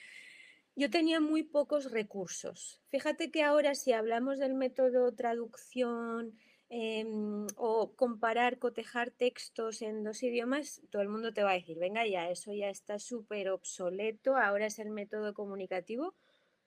Yo 0.74 0.90
tenía 0.90 1.20
muy 1.20 1.42
pocos 1.42 1.90
recursos. 1.90 2.81
Fíjate 2.90 3.31
que 3.31 3.42
ahora 3.42 3.74
si 3.74 3.92
hablamos 3.92 4.38
del 4.38 4.55
método 4.55 5.12
traducción 5.14 6.37
em, 6.68 7.46
o 7.57 7.92
comparar, 7.94 8.59
cotejar 8.59 9.11
textos 9.11 9.83
en 9.83 10.02
dos 10.02 10.22
idiomas, 10.22 10.83
todo 10.90 11.00
el 11.02 11.09
mundo 11.09 11.33
te 11.33 11.44
va 11.44 11.52
a 11.52 11.55
decir, 11.55 11.79
venga 11.79 12.05
ya, 12.07 12.29
eso 12.29 12.52
ya 12.52 12.68
está 12.70 12.98
súper 12.98 13.50
obsoleto, 13.50 14.37
ahora 14.37 14.66
es 14.66 14.79
el 14.81 14.90
método 14.90 15.33
comunicativo. 15.33 16.14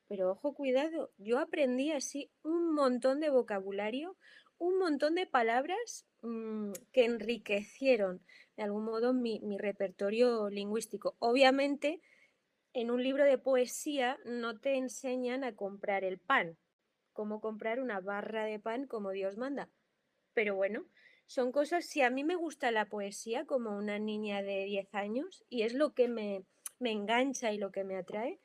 Pero 0.07 0.31
ojo, 0.31 0.53
cuidado, 0.55 1.11
yo 1.17 1.37
aprendí 1.37 1.91
así 1.91 2.31
un 2.43 2.73
montón 2.73 3.19
de 3.19 3.29
vocabulario, 3.29 4.17
un 4.59 4.77
montón 4.77 5.15
de 5.15 5.25
palabras 5.25 6.05
mm, 6.21 6.73
que 6.91 7.05
enriquecieron 7.05 8.21
de 8.55 8.63
algún 8.63 8.83
modo 8.83 9.13
mi, 9.13 9.39
repertorio 9.57 10.49
lingüístico. 10.49 11.15
Obviamente, 11.19 12.01
en 12.73 12.91
un 12.91 13.01
libro 13.01 13.23
de 13.23 13.37
poesía 13.37 14.19
no 14.25 14.59
te 14.59 14.75
enseñan 14.75 15.45
a 15.45 15.55
comprar 15.55 16.03
el 16.03 16.19
pan, 16.19 16.57
como 17.13 17.39
comprar 17.39 17.79
una 17.79 18.01
barra 18.01 18.43
de 18.43 18.59
pan 18.59 18.85
como 18.85 19.11
Dios 19.11 19.37
manda. 19.37 19.69
Pero 20.33 20.55
bueno, 20.55 20.85
son 21.25 21.53
cosas, 21.53 21.85
si 21.85 22.01
a 22.01 22.09
mí 22.09 22.25
me 22.25 22.35
gusta 22.35 22.69
la 22.71 22.89
poesía 22.89 23.45
como 23.45 23.77
una 23.77 23.97
niña 23.97 24.41
de 24.41 24.65
10 24.65 24.93
años 24.93 25.45
y 25.47 25.61
es 25.61 25.73
lo 25.73 25.93
que 25.93 26.09
me, 26.09 26.43
me 26.79 26.91
engancha 26.91 27.53
y 27.53 27.57
lo 27.57 27.71
que 27.71 27.85
me 27.85 27.95
atrae, 27.95 28.41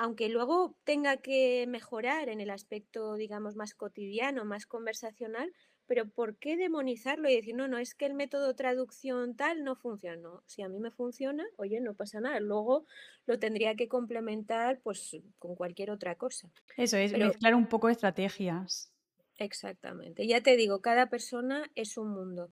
aunque 0.00 0.30
luego 0.30 0.78
tenga 0.84 1.18
que 1.18 1.66
mejorar 1.68 2.30
en 2.30 2.40
el 2.40 2.48
aspecto, 2.48 3.16
digamos, 3.16 3.54
más 3.54 3.74
cotidiano, 3.74 4.46
más 4.46 4.64
conversacional, 4.64 5.52
pero 5.86 6.08
¿por 6.08 6.38
qué 6.38 6.56
demonizarlo 6.56 7.28
y 7.28 7.36
decir, 7.36 7.54
no, 7.54 7.68
no, 7.68 7.76
es 7.76 7.94
que 7.94 8.06
el 8.06 8.14
método 8.14 8.54
traducción 8.54 9.36
tal 9.36 9.62
no 9.62 9.76
funciona? 9.76 10.30
si 10.46 10.62
a 10.62 10.70
mí 10.70 10.80
me 10.80 10.90
funciona, 10.90 11.44
oye, 11.58 11.82
no 11.82 11.92
pasa 11.92 12.18
nada. 12.22 12.40
Luego 12.40 12.86
lo 13.26 13.38
tendría 13.38 13.74
que 13.74 13.88
complementar 13.88 14.80
pues 14.80 15.18
con 15.38 15.54
cualquier 15.54 15.90
otra 15.90 16.14
cosa. 16.14 16.50
Eso 16.78 16.96
es, 16.96 17.12
mezclar 17.12 17.54
un 17.54 17.66
poco 17.66 17.90
estrategias. 17.90 18.90
Exactamente. 19.36 20.26
Ya 20.26 20.40
te 20.40 20.56
digo, 20.56 20.80
cada 20.80 21.10
persona 21.10 21.70
es 21.74 21.98
un 21.98 22.08
mundo. 22.08 22.50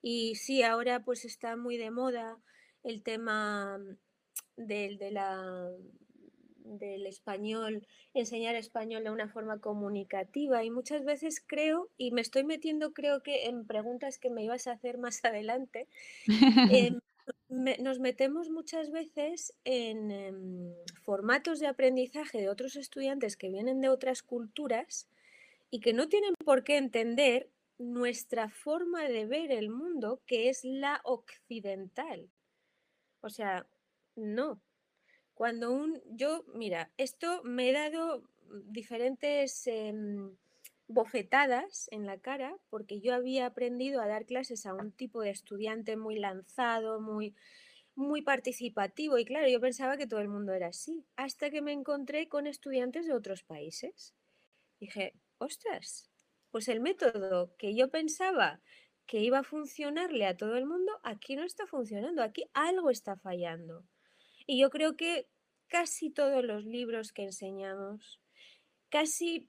Y 0.00 0.36
sí, 0.36 0.62
ahora 0.62 1.02
pues 1.02 1.24
está 1.24 1.56
muy 1.56 1.76
de 1.76 1.90
moda 1.90 2.38
el 2.84 3.02
tema 3.02 3.80
de, 4.56 4.96
de 4.96 5.10
la 5.10 5.72
del 6.64 7.06
español, 7.06 7.86
enseñar 8.14 8.56
español 8.56 9.04
de 9.04 9.10
una 9.10 9.28
forma 9.28 9.60
comunicativa 9.60 10.64
y 10.64 10.70
muchas 10.70 11.04
veces 11.04 11.42
creo, 11.46 11.88
y 11.96 12.10
me 12.10 12.20
estoy 12.20 12.44
metiendo 12.44 12.92
creo 12.92 13.22
que 13.22 13.46
en 13.46 13.66
preguntas 13.66 14.18
que 14.18 14.30
me 14.30 14.42
ibas 14.42 14.66
a 14.66 14.72
hacer 14.72 14.98
más 14.98 15.24
adelante, 15.24 15.86
em, 16.26 17.00
nos 17.80 18.00
metemos 18.00 18.50
muchas 18.50 18.90
veces 18.90 19.54
en 19.64 20.10
em, 20.10 20.74
formatos 21.02 21.60
de 21.60 21.66
aprendizaje 21.66 22.38
de 22.38 22.48
otros 22.48 22.76
estudiantes 22.76 23.36
que 23.36 23.50
vienen 23.50 23.80
de 23.80 23.88
otras 23.88 24.22
culturas 24.22 25.08
y 25.70 25.80
que 25.80 25.92
no 25.92 26.08
tienen 26.08 26.34
por 26.44 26.64
qué 26.64 26.76
entender 26.76 27.50
nuestra 27.78 28.48
forma 28.48 29.04
de 29.08 29.26
ver 29.26 29.50
el 29.50 29.68
mundo, 29.68 30.20
que 30.26 30.48
es 30.48 30.64
la 30.64 31.00
occidental. 31.04 32.30
O 33.20 33.28
sea, 33.28 33.66
no. 34.16 34.60
Cuando 35.34 35.72
un, 35.72 36.00
yo, 36.06 36.44
mira, 36.54 36.90
esto 36.96 37.42
me 37.42 37.68
he 37.68 37.72
dado 37.72 38.22
diferentes 38.66 39.66
em, 39.66 40.36
bofetadas 40.86 41.88
en 41.90 42.06
la 42.06 42.18
cara 42.18 42.56
porque 42.70 43.00
yo 43.00 43.14
había 43.14 43.46
aprendido 43.46 44.00
a 44.00 44.06
dar 44.06 44.26
clases 44.26 44.66
a 44.66 44.74
un 44.74 44.92
tipo 44.92 45.22
de 45.22 45.30
estudiante 45.30 45.96
muy 45.96 46.18
lanzado, 46.18 47.00
muy, 47.00 47.34
muy 47.94 48.22
participativo 48.22 49.18
y 49.18 49.24
claro, 49.24 49.48
yo 49.48 49.60
pensaba 49.60 49.96
que 49.96 50.06
todo 50.06 50.20
el 50.20 50.28
mundo 50.28 50.52
era 50.52 50.68
así, 50.68 51.04
hasta 51.16 51.50
que 51.50 51.62
me 51.62 51.72
encontré 51.72 52.28
con 52.28 52.46
estudiantes 52.46 53.06
de 53.06 53.14
otros 53.14 53.42
países. 53.42 54.14
Dije, 54.80 55.14
ostras, 55.38 56.10
pues 56.50 56.68
el 56.68 56.80
método 56.80 57.56
que 57.56 57.74
yo 57.74 57.90
pensaba 57.90 58.60
que 59.06 59.20
iba 59.20 59.40
a 59.40 59.44
funcionarle 59.44 60.26
a 60.26 60.36
todo 60.36 60.56
el 60.56 60.66
mundo, 60.66 60.92
aquí 61.02 61.36
no 61.36 61.44
está 61.44 61.66
funcionando, 61.66 62.22
aquí 62.22 62.44
algo 62.54 62.90
está 62.90 63.16
fallando. 63.16 63.84
Y 64.46 64.58
yo 64.60 64.70
creo 64.70 64.96
que 64.96 65.28
casi 65.68 66.10
todos 66.10 66.44
los 66.44 66.64
libros 66.64 67.12
que 67.12 67.22
enseñamos, 67.22 68.20
casi, 68.90 69.48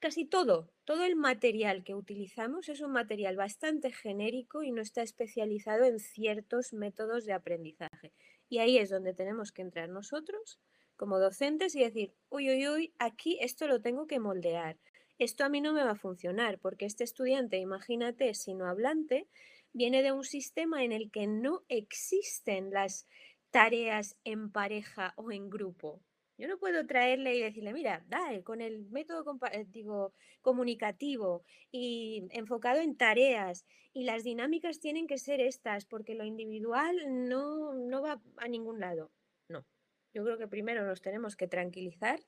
casi 0.00 0.24
todo, 0.26 0.70
todo 0.84 1.04
el 1.04 1.16
material 1.16 1.82
que 1.82 1.94
utilizamos 1.94 2.68
es 2.68 2.80
un 2.80 2.92
material 2.92 3.36
bastante 3.36 3.90
genérico 3.90 4.62
y 4.62 4.70
no 4.70 4.82
está 4.82 5.02
especializado 5.02 5.84
en 5.84 5.98
ciertos 5.98 6.72
métodos 6.72 7.24
de 7.24 7.32
aprendizaje. 7.32 8.12
Y 8.48 8.58
ahí 8.58 8.78
es 8.78 8.90
donde 8.90 9.14
tenemos 9.14 9.50
que 9.50 9.62
entrar 9.62 9.88
nosotros 9.88 10.60
como 10.96 11.18
docentes 11.18 11.74
y 11.74 11.80
decir, 11.80 12.14
uy, 12.28 12.50
uy, 12.50 12.68
uy, 12.68 12.94
aquí 12.98 13.38
esto 13.40 13.66
lo 13.66 13.80
tengo 13.80 14.06
que 14.06 14.20
moldear. 14.20 14.78
Esto 15.18 15.44
a 15.44 15.48
mí 15.48 15.60
no 15.60 15.72
me 15.72 15.84
va 15.84 15.92
a 15.92 15.96
funcionar 15.96 16.58
porque 16.58 16.86
este 16.86 17.04
estudiante, 17.04 17.56
imagínate, 17.58 18.34
sino 18.34 18.66
hablante, 18.66 19.28
viene 19.72 20.02
de 20.02 20.12
un 20.12 20.24
sistema 20.24 20.84
en 20.84 20.92
el 20.92 21.10
que 21.10 21.26
no 21.26 21.64
existen 21.68 22.70
las 22.70 23.06
tareas 23.54 24.16
en 24.24 24.50
pareja 24.50 25.14
o 25.14 25.30
en 25.30 25.48
grupo. 25.48 26.02
Yo 26.36 26.48
no 26.48 26.58
puedo 26.58 26.84
traerle 26.88 27.36
y 27.36 27.40
decirle, 27.40 27.72
mira, 27.72 28.04
dale, 28.08 28.42
con 28.42 28.60
el 28.60 28.84
método 28.90 29.38
eh, 29.52 29.64
digo, 29.68 30.12
comunicativo 30.42 31.44
y 31.70 32.26
enfocado 32.32 32.80
en 32.80 32.96
tareas 32.96 33.64
y 33.92 34.02
las 34.02 34.24
dinámicas 34.24 34.80
tienen 34.80 35.06
que 35.06 35.18
ser 35.18 35.40
estas 35.40 35.86
porque 35.86 36.16
lo 36.16 36.24
individual 36.24 36.96
no, 37.28 37.74
no 37.74 38.02
va 38.02 38.20
a 38.38 38.48
ningún 38.48 38.80
lado. 38.80 39.12
No, 39.48 39.64
yo 40.12 40.24
creo 40.24 40.36
que 40.36 40.48
primero 40.48 40.84
nos 40.84 41.00
tenemos 41.00 41.36
que 41.36 41.46
tranquilizar, 41.46 42.18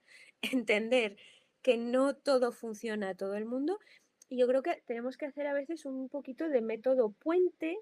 entender 0.42 1.16
que 1.60 1.76
no 1.76 2.14
todo 2.14 2.52
funciona 2.52 3.08
a 3.08 3.16
todo 3.16 3.34
el 3.34 3.46
mundo 3.46 3.80
y 4.28 4.38
yo 4.38 4.46
creo 4.46 4.62
que 4.62 4.80
tenemos 4.86 5.16
que 5.16 5.26
hacer 5.26 5.48
a 5.48 5.54
veces 5.54 5.86
un 5.86 6.08
poquito 6.08 6.48
de 6.48 6.60
método 6.60 7.10
puente 7.10 7.80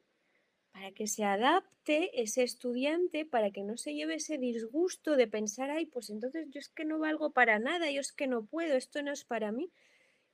para 0.75 0.91
que 0.91 1.07
se 1.07 1.23
adapte 1.23 2.21
ese 2.21 2.43
estudiante, 2.43 3.25
para 3.25 3.53
que 3.53 3.63
no 3.63 3.77
se 3.77 3.95
lleve 3.95 4.17
ese 4.17 4.39
disgusto 4.39 5.15
de 5.15 5.29
pensar, 5.29 5.71
ay, 5.71 5.87
pues 5.87 6.11
entonces 6.11 6.49
yo 6.51 6.59
es 6.59 6.69
que 6.69 6.85
no 6.85 6.99
valgo 6.99 7.31
para 7.31 7.61
nada, 7.61 7.93
yo 7.93 8.01
es 8.01 8.13
que 8.13 8.27
no 8.27 8.45
puedo, 8.45 8.75
esto 8.75 9.01
no 9.01 9.13
es 9.13 9.25
para 9.25 9.53
mí. 9.53 9.71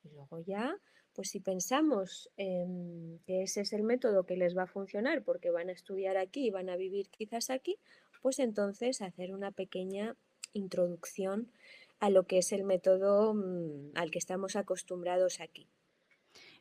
Y 0.03 0.09
luego 0.09 0.40
ya, 0.40 0.79
pues 1.12 1.29
si 1.29 1.40
pensamos 1.40 2.31
que 2.38 3.42
ese 3.42 3.61
es 3.61 3.74
el 3.74 3.83
método 3.83 4.24
que 4.24 4.38
les 4.38 4.57
va 4.57 4.62
a 4.62 4.66
funcionar 4.66 5.22
porque 5.24 5.50
van 5.50 5.68
a 5.68 5.72
estudiar 5.72 6.16
aquí 6.16 6.46
y 6.46 6.50
van 6.50 6.70
a 6.70 6.76
vivir 6.76 7.11
quizás 7.11 7.50
aquí, 7.50 7.76
pues 8.22 8.38
entonces 8.38 9.03
hacer 9.03 9.35
una 9.35 9.50
pequeña 9.50 10.16
introducción 10.55 11.53
a 11.98 12.09
lo 12.09 12.22
que 12.22 12.38
es 12.38 12.53
el 12.53 12.64
método 12.64 13.35
mm, 13.35 13.90
al 13.94 14.11
que 14.11 14.18
estamos 14.18 14.57
acostumbrados 14.57 15.40
aquí. 15.40 15.68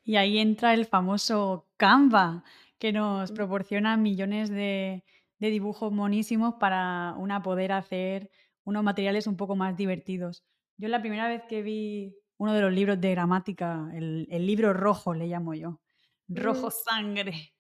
Y 0.04 0.18
ahí 0.18 0.40
entra 0.40 0.74
el 0.74 0.86
famoso 0.86 1.66
Canva, 1.78 2.44
que 2.80 2.94
nos 2.94 3.32
proporciona 3.32 3.98
millones 3.98 4.50
de, 4.50 5.04
dibujos 5.38 5.92
monísimos 5.92 6.56
para 6.56 7.14
una 7.18 7.44
poder 7.44 7.72
hacer 7.72 8.32
unos 8.64 8.84
materiales 8.84 9.28
un 9.28 9.38
poco 9.38 9.56
más 9.56 9.76
divertidos. 9.76 10.44
Yo 10.78 10.88
la 10.88 11.02
primera 11.02 11.28
vez 11.28 11.44
que 11.48 11.62
vi 11.62 12.16
uno 12.38 12.54
de 12.54 12.62
los 12.62 12.72
libros 12.72 13.00
de 13.00 13.12
gramática, 13.12 13.90
el, 13.94 14.28
libro 14.46 14.74
rojo 14.74 15.14
le 15.14 15.28
llamo 15.28 15.54
yo, 15.54 15.82
rojo 16.28 16.68
mm. 16.68 16.72
sangre, 16.72 17.54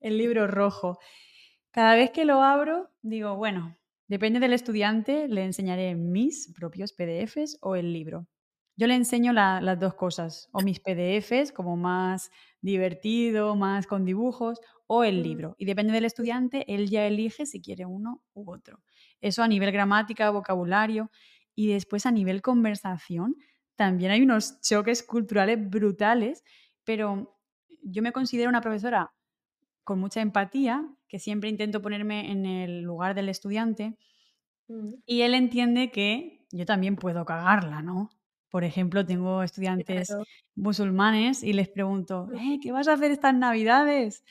el 0.00 0.18
libro 0.18 0.46
rojo. 0.46 0.98
Cada 1.70 1.94
vez 1.94 2.10
que 2.10 2.24
lo 2.24 2.42
abro, 2.42 2.90
digo, 3.02 3.36
bueno, 3.36 3.76
depende 4.08 4.40
del 4.40 4.52
estudiante, 4.52 5.28
le 5.28 5.44
enseñaré 5.44 5.94
mis 5.94 6.52
propios 6.54 6.92
PDFs 6.92 7.58
o 7.62 7.76
el 7.76 7.92
libro. 7.92 8.26
Yo 8.76 8.86
le 8.86 8.94
enseño 8.94 9.32
las 9.32 9.80
dos 9.80 9.94
cosas, 9.94 10.48
o 10.52 10.60
mis 10.60 10.80
PDFs 10.80 11.50
como 11.52 11.76
más 11.76 12.30
divertido, 12.60 13.56
más 13.56 13.86
con 13.86 14.04
dibujos, 14.04 14.60
o 14.86 15.02
el 15.02 15.22
libro. 15.22 15.56
Y 15.58 15.64
depende 15.64 15.92
del 15.92 16.04
estudiante, 16.04 16.64
él 16.72 16.90
ya 16.90 17.06
elige 17.06 17.46
si 17.46 17.62
quiere 17.62 17.86
uno 17.86 18.22
u 18.34 18.52
otro. 18.52 18.82
Eso 19.20 19.42
a 19.42 19.48
nivel 19.48 19.72
gramática, 19.72 20.30
vocabulario 20.30 21.10
y 21.54 21.68
después 21.68 22.04
a 22.04 22.10
nivel 22.10 22.42
conversación. 22.42 23.36
También 23.76 24.10
hay 24.10 24.22
unos 24.22 24.60
choques 24.60 25.02
culturales 25.02 25.58
brutales, 25.70 26.44
pero 26.84 27.38
yo 27.82 28.02
me 28.02 28.12
considero 28.12 28.50
una 28.50 28.60
profesora 28.60 29.12
con 29.84 30.00
mucha 30.00 30.20
empatía, 30.20 30.86
que 31.08 31.18
siempre 31.18 31.48
intento 31.48 31.80
ponerme 31.80 32.30
en 32.30 32.44
el 32.44 32.82
lugar 32.82 33.14
del 33.14 33.28
estudiante, 33.28 33.96
mm. 34.68 34.94
y 35.06 35.22
él 35.22 35.34
entiende 35.34 35.90
que 35.90 36.44
yo 36.50 36.66
también 36.66 36.96
puedo 36.96 37.24
cagarla, 37.24 37.82
¿no? 37.82 38.10
Por 38.56 38.64
ejemplo, 38.64 39.04
tengo 39.04 39.42
estudiantes 39.42 40.16
musulmanes 40.54 41.42
y 41.42 41.52
les 41.52 41.68
pregunto, 41.68 42.30
eh, 42.32 42.58
¿qué 42.62 42.72
vas 42.72 42.88
a 42.88 42.94
hacer 42.94 43.10
estas 43.10 43.34
navidades? 43.34 44.24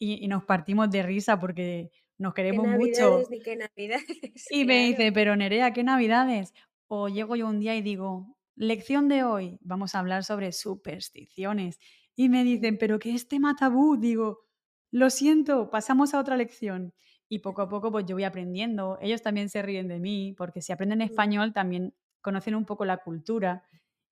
Y, 0.00 0.26
nos 0.26 0.42
partimos 0.42 0.90
de 0.90 1.04
risa 1.04 1.38
porque 1.38 1.92
nos 2.16 2.34
queremos 2.34 2.66
¿Qué 2.66 2.76
mucho. 2.76 3.22
Ni 3.30 3.38
qué 3.38 3.54
navidades, 3.54 4.48
y 4.50 4.64
me 4.64 4.84
dice, 4.84 5.12
pero 5.12 5.36
Nerea, 5.36 5.72
¿qué 5.72 5.84
navidades? 5.84 6.54
O 6.88 7.08
llego 7.08 7.36
yo 7.36 7.46
un 7.46 7.60
día 7.60 7.76
y 7.76 7.82
digo, 7.82 8.36
lección 8.56 9.06
de 9.06 9.22
hoy, 9.22 9.60
vamos 9.60 9.94
a 9.94 10.00
hablar 10.00 10.24
sobre 10.24 10.50
supersticiones. 10.50 11.78
Y 12.16 12.30
me 12.30 12.42
dicen, 12.42 12.78
pero 12.78 12.98
¿qué 12.98 13.14
es 13.14 13.28
tema 13.28 13.54
tabú? 13.54 13.96
Digo, 13.96 14.40
lo 14.90 15.08
siento, 15.08 15.70
pasamos 15.70 16.14
a 16.14 16.18
otra 16.18 16.36
lección. 16.36 16.94
Y 17.28 17.38
poco 17.38 17.62
a 17.62 17.68
poco 17.68 17.92
pues 17.92 18.06
yo 18.06 18.16
voy 18.16 18.24
aprendiendo. 18.24 18.98
Ellos 19.00 19.22
también 19.22 19.48
se 19.48 19.62
ríen 19.62 19.86
de 19.86 20.00
mí 20.00 20.34
porque 20.36 20.62
si 20.62 20.72
aprenden 20.72 21.00
español 21.00 21.52
también 21.52 21.94
conocen 22.20 22.54
un 22.54 22.64
poco 22.64 22.84
la 22.84 22.98
cultura 22.98 23.64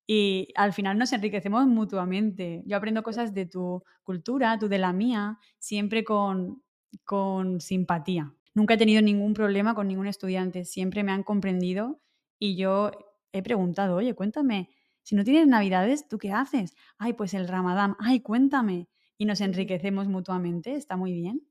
y 0.06 0.52
al 0.56 0.72
final 0.72 0.98
nos 0.98 1.12
enriquecemos 1.12 1.66
mutuamente. 1.66 2.62
Yo 2.66 2.76
aprendo 2.76 3.02
cosas 3.02 3.34
de 3.34 3.46
tu 3.46 3.82
cultura, 4.04 4.58
tú 4.58 4.68
de 4.68 4.78
la 4.78 4.92
mía, 4.92 5.38
siempre 5.58 6.04
con, 6.04 6.62
con 7.04 7.60
simpatía. 7.60 8.32
Nunca 8.54 8.74
he 8.74 8.78
tenido 8.78 9.02
ningún 9.02 9.34
problema 9.34 9.74
con 9.74 9.88
ningún 9.88 10.06
estudiante, 10.06 10.64
siempre 10.64 11.02
me 11.02 11.12
han 11.12 11.22
comprendido 11.24 12.00
y 12.38 12.56
yo 12.56 12.92
he 13.32 13.42
preguntado, 13.42 13.96
oye, 13.96 14.14
cuéntame, 14.14 14.70
si 15.02 15.14
no 15.14 15.24
tienes 15.24 15.46
navidades, 15.46 16.08
¿tú 16.08 16.18
qué 16.18 16.32
haces? 16.32 16.74
Ay, 16.98 17.12
pues 17.12 17.34
el 17.34 17.48
ramadán, 17.48 17.96
ay, 18.00 18.20
cuéntame. 18.20 18.88
Y 19.18 19.24
nos 19.24 19.40
enriquecemos 19.40 20.08
mutuamente, 20.08 20.74
está 20.74 20.96
muy 20.96 21.12
bien. 21.12 21.42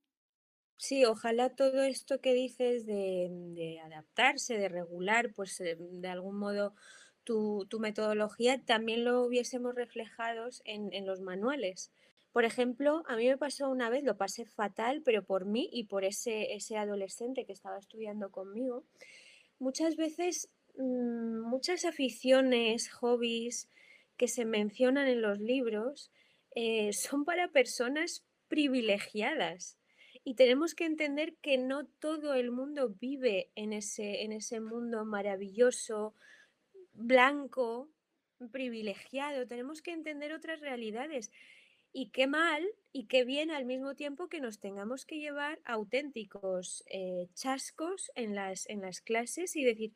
Sí, 0.77 1.05
ojalá 1.05 1.49
todo 1.55 1.83
esto 1.83 2.19
que 2.19 2.33
dices 2.33 2.85
de, 2.85 3.79
adaptarse, 3.83 4.57
de 4.57 4.69
regular, 4.69 5.31
pues 5.33 5.59
eh, 5.61 5.77
de 5.79 6.07
algún 6.09 6.37
modo 6.37 6.75
tu, 7.23 7.67
metodología 7.79 8.61
también 8.63 9.05
lo 9.05 9.23
hubiésemos 9.23 9.73
reflejados 9.73 10.61
en, 10.65 11.05
los 11.05 11.21
manuales. 11.21 11.91
Por 12.33 12.43
ejemplo, 12.43 13.03
a 13.07 13.15
mí 13.15 13.27
me 13.27 13.37
pasó 13.37 13.69
una 13.69 13.89
vez, 13.89 14.03
lo 14.03 14.17
pasé 14.17 14.45
fatal, 14.45 15.01
pero 15.03 15.23
por 15.23 15.45
mí 15.45 15.69
y 15.71 15.85
por 15.85 16.03
ese, 16.03 16.53
ese 16.53 16.77
adolescente 16.77 17.45
que 17.45 17.53
estaba 17.53 17.79
estudiando 17.79 18.29
conmigo. 18.29 18.83
Muchas 19.59 19.95
veces, 19.95 20.49
mm, 20.77 21.39
muchas 21.41 21.85
aficiones, 21.85 22.89
hobbies 22.91 23.69
que 24.17 24.27
se 24.27 24.45
mencionan 24.45 25.07
en 25.07 25.21
los 25.21 25.39
libros 25.39 26.11
eh, 26.55 26.93
son 26.93 27.25
para 27.25 27.47
personas 27.49 28.25
privilegiadas 28.49 29.77
y 30.27 30.33
tenemos 30.33 30.73
que 30.73 30.85
entender 30.85 31.35
que 31.35 31.59
no 31.59 31.85
todo 31.85 32.33
el 32.33 32.51
mundo 32.51 32.89
vive 32.89 33.51
en 33.53 33.71
ese, 33.73 34.23
en 34.23 34.31
ese 34.31 34.59
mundo 34.59 35.05
maravilloso, 35.05 36.15
blanco, 36.93 37.91
privilegiado. 38.51 39.45
Tenemos 39.45 39.83
que 39.83 39.91
entender 39.91 40.33
otras 40.33 40.61
realidades. 40.61 41.31
Y 41.93 42.09
qué 42.09 42.25
mal 42.25 42.65
y 42.91 43.05
qué 43.05 43.23
bien 43.23 43.51
al 43.51 43.65
mismo 43.65 43.93
tiempo 43.93 44.27
que 44.27 44.41
nos 44.41 44.59
tengamos 44.59 45.05
que 45.05 45.19
llevar 45.19 45.61
auténticos 45.63 46.83
eh, 46.87 47.27
chascos 47.35 48.11
en 48.15 48.33
las, 48.33 48.67
en 48.67 48.81
las 48.81 49.01
clases 49.01 49.55
y 49.55 49.63
decir, 49.63 49.93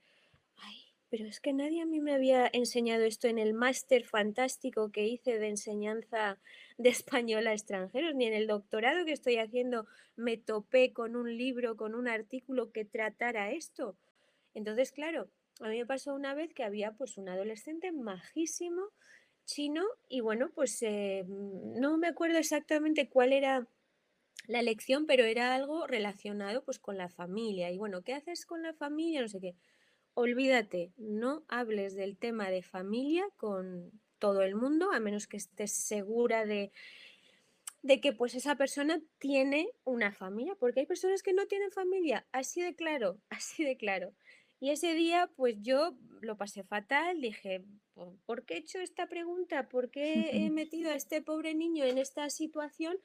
pero 1.10 1.26
es 1.26 1.40
que 1.40 1.54
nadie 1.54 1.82
a 1.82 1.86
mí 1.86 2.00
me 2.00 2.14
había 2.14 2.50
enseñado 2.52 3.04
esto 3.04 3.28
en 3.28 3.40
el 3.40 3.54
máster 3.54 4.06
fantástico 4.06 4.92
que 4.92 5.08
hice 5.08 5.40
de 5.40 5.50
enseñanza 5.50 6.40
de 6.78 6.90
español 6.90 7.48
a 7.48 7.54
extranjeros, 7.54 8.16
ni 8.16 8.26
en 8.26 8.34
el 8.34 8.48
doctorado 8.48 9.06
que 9.06 9.14
estoy 9.14 9.38
haciendo 9.38 9.88
me 10.16 10.38
topé 10.38 10.94
con 10.94 11.16
un 11.16 11.38
libro, 11.38 11.78
con 11.78 11.96
un 11.96 12.08
artículo 12.08 12.72
que 12.72 12.86
tratara 12.86 13.52
esto. 13.52 13.98
Entonces, 14.54 14.92
claro, 14.92 15.30
a 15.62 15.70
mí 15.70 15.78
me 15.78 15.86
pasó 15.86 16.14
una 16.14 16.34
vez 16.34 16.54
que 16.54 16.64
había 16.64 16.92
pues 16.94 17.18
un 17.18 17.30
adolescente 17.30 17.92
majísimo, 17.92 18.90
chino 19.46 19.84
y 20.08 20.22
bueno, 20.22 20.52
pues 20.54 20.82
eh, 20.84 21.26
no 21.28 21.98
me 21.98 22.08
acuerdo 22.08 22.38
exactamente 22.38 23.10
cuál 23.10 23.34
era 23.34 23.68
la 24.48 24.62
lección, 24.62 25.06
pero 25.06 25.26
era 25.26 25.54
algo 25.56 25.88
relacionado 25.88 26.64
pues 26.64 26.80
con 26.80 26.98
la 26.98 27.10
familia. 27.10 27.72
Y 27.72 27.78
bueno, 27.78 28.04
¿qué 28.04 28.14
haces 28.14 28.46
con 28.46 28.64
la 28.64 28.74
familia? 28.74 29.22
No 29.22 29.28
sé 29.28 29.40
qué. 29.40 29.56
Olvídate, 30.24 30.92
no 30.98 31.46
hables 31.48 31.96
del 31.96 32.18
tema 32.18 32.50
de 32.50 32.62
familia 32.62 33.24
con 33.38 34.02
todo 34.18 34.42
el 34.42 34.54
mundo, 34.54 34.92
a 34.92 35.00
menos 35.00 35.28
que 35.28 35.38
estés 35.38 35.72
segura 35.72 36.46
de, 36.46 36.74
de 37.82 38.02
que 38.02 38.12
pues 38.14 38.36
esa 38.36 38.56
persona 38.56 39.02
tiene 39.20 39.70
una 39.86 40.12
familia, 40.12 40.56
porque 40.60 40.82
hay 40.82 40.86
personas 40.86 41.24
que 41.24 41.34
no 41.34 41.46
tienen 41.48 41.72
familia, 41.72 42.28
así 42.32 42.62
de 42.62 42.76
claro, 42.76 43.22
así 43.30 43.64
de 43.64 43.78
claro. 43.78 44.14
Y 44.60 44.72
ese 44.72 44.94
día 44.94 45.32
pues 45.38 45.56
yo 45.62 45.98
lo 46.22 46.36
pasé 46.38 46.64
fatal, 46.64 47.22
dije, 47.22 47.64
"¿Por 47.94 48.18
por 48.26 48.46
qué 48.46 48.56
he 48.56 48.58
hecho 48.58 48.80
esta 48.80 49.08
pregunta? 49.08 49.70
¿Por 49.70 49.90
qué 49.90 50.46
he 50.46 50.50
metido 50.52 50.92
a 50.92 50.96
este 50.96 51.22
pobre 51.22 51.56
niño 51.56 51.86
en 51.86 51.98
esta 51.98 52.30
situación?". 52.30 52.98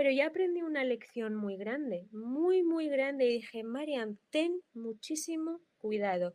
Pero 0.00 0.12
ya 0.12 0.28
aprendí 0.28 0.62
una 0.62 0.82
lección 0.82 1.34
muy 1.34 1.58
grande, 1.58 2.08
muy, 2.10 2.62
muy 2.62 2.88
grande, 2.88 3.26
y 3.26 3.34
dije: 3.34 3.62
"Mariam, 3.64 4.16
ten 4.30 4.62
muchísimo 4.72 5.60
cuidado". 5.76 6.34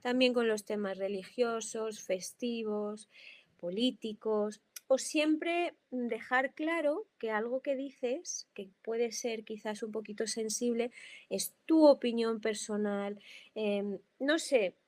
También 0.00 0.32
con 0.32 0.48
los 0.48 0.64
temas 0.64 0.96
religiosos, 0.96 2.00
festivos, 2.02 3.10
políticos, 3.58 4.62
o 4.86 4.96
siempre 4.96 5.76
dejar 5.90 6.54
claro 6.54 7.06
que 7.18 7.30
algo 7.30 7.60
que 7.60 7.76
dices, 7.76 8.48
que 8.54 8.70
puede 8.82 9.12
ser 9.12 9.44
quizás 9.44 9.82
un 9.82 9.92
poquito 9.92 10.26
sensible, 10.26 10.90
es 11.28 11.54
tu 11.66 11.86
opinión 11.86 12.40
personal. 12.40 13.20
em, 13.54 13.98
no 14.20 14.38
sé, 14.38 14.78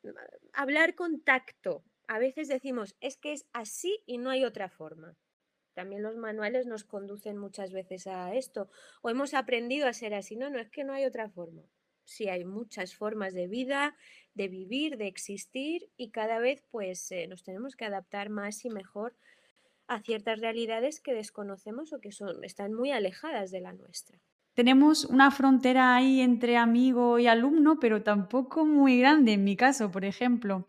hablar 0.54 0.94
con 0.94 1.20
tacto. 1.20 1.84
A 2.08 2.18
veces 2.18 2.48
decimos, 2.48 2.96
es 3.00 3.18
que 3.18 3.34
es 3.34 3.46
así 3.52 4.00
y 4.06 4.16
no 4.16 4.30
hay 4.30 4.44
otra 4.46 4.70
forma. 4.70 5.14
También 5.74 6.02
los 6.02 6.16
manuales 6.16 6.66
nos 6.66 6.84
conducen 6.84 7.36
muchas 7.36 7.72
veces 7.72 8.06
a 8.06 8.34
esto. 8.34 8.70
O 9.02 9.10
hemos 9.10 9.34
aprendido 9.34 9.86
a 9.86 9.92
ser 9.92 10.14
así. 10.14 10.36
No, 10.36 10.50
no, 10.50 10.58
es 10.58 10.70
que 10.70 10.84
no 10.84 10.92
hay 10.92 11.04
otra 11.04 11.28
forma. 11.28 11.62
Sí, 12.04 12.28
hay 12.28 12.44
muchas 12.44 12.94
formas 12.94 13.34
de 13.34 13.48
vida, 13.48 13.96
de 14.34 14.48
vivir, 14.48 14.96
de 14.98 15.06
existir 15.06 15.88
y 15.96 16.10
cada 16.10 16.38
vez 16.38 16.62
pues 16.70 17.10
eh, 17.12 17.26
nos 17.26 17.42
tenemos 17.42 17.76
que 17.76 17.86
adaptar 17.86 18.28
más 18.28 18.64
y 18.64 18.70
mejor 18.70 19.16
a 19.86 20.00
ciertas 20.00 20.40
realidades 20.40 21.00
que 21.00 21.14
desconocemos 21.14 21.92
o 21.92 22.00
que 22.00 22.12
son, 22.12 22.44
están 22.44 22.74
muy 22.74 22.90
alejadas 22.90 23.50
de 23.50 23.60
la 23.60 23.72
nuestra. 23.72 24.18
Tenemos 24.54 25.04
una 25.04 25.30
frontera 25.30 25.96
ahí 25.96 26.20
entre 26.20 26.56
amigo 26.56 27.18
y 27.18 27.26
alumno, 27.26 27.80
pero 27.80 28.02
tampoco 28.02 28.64
muy 28.64 29.00
grande 29.00 29.32
en 29.32 29.44
mi 29.44 29.56
caso, 29.56 29.90
por 29.90 30.04
ejemplo. 30.04 30.66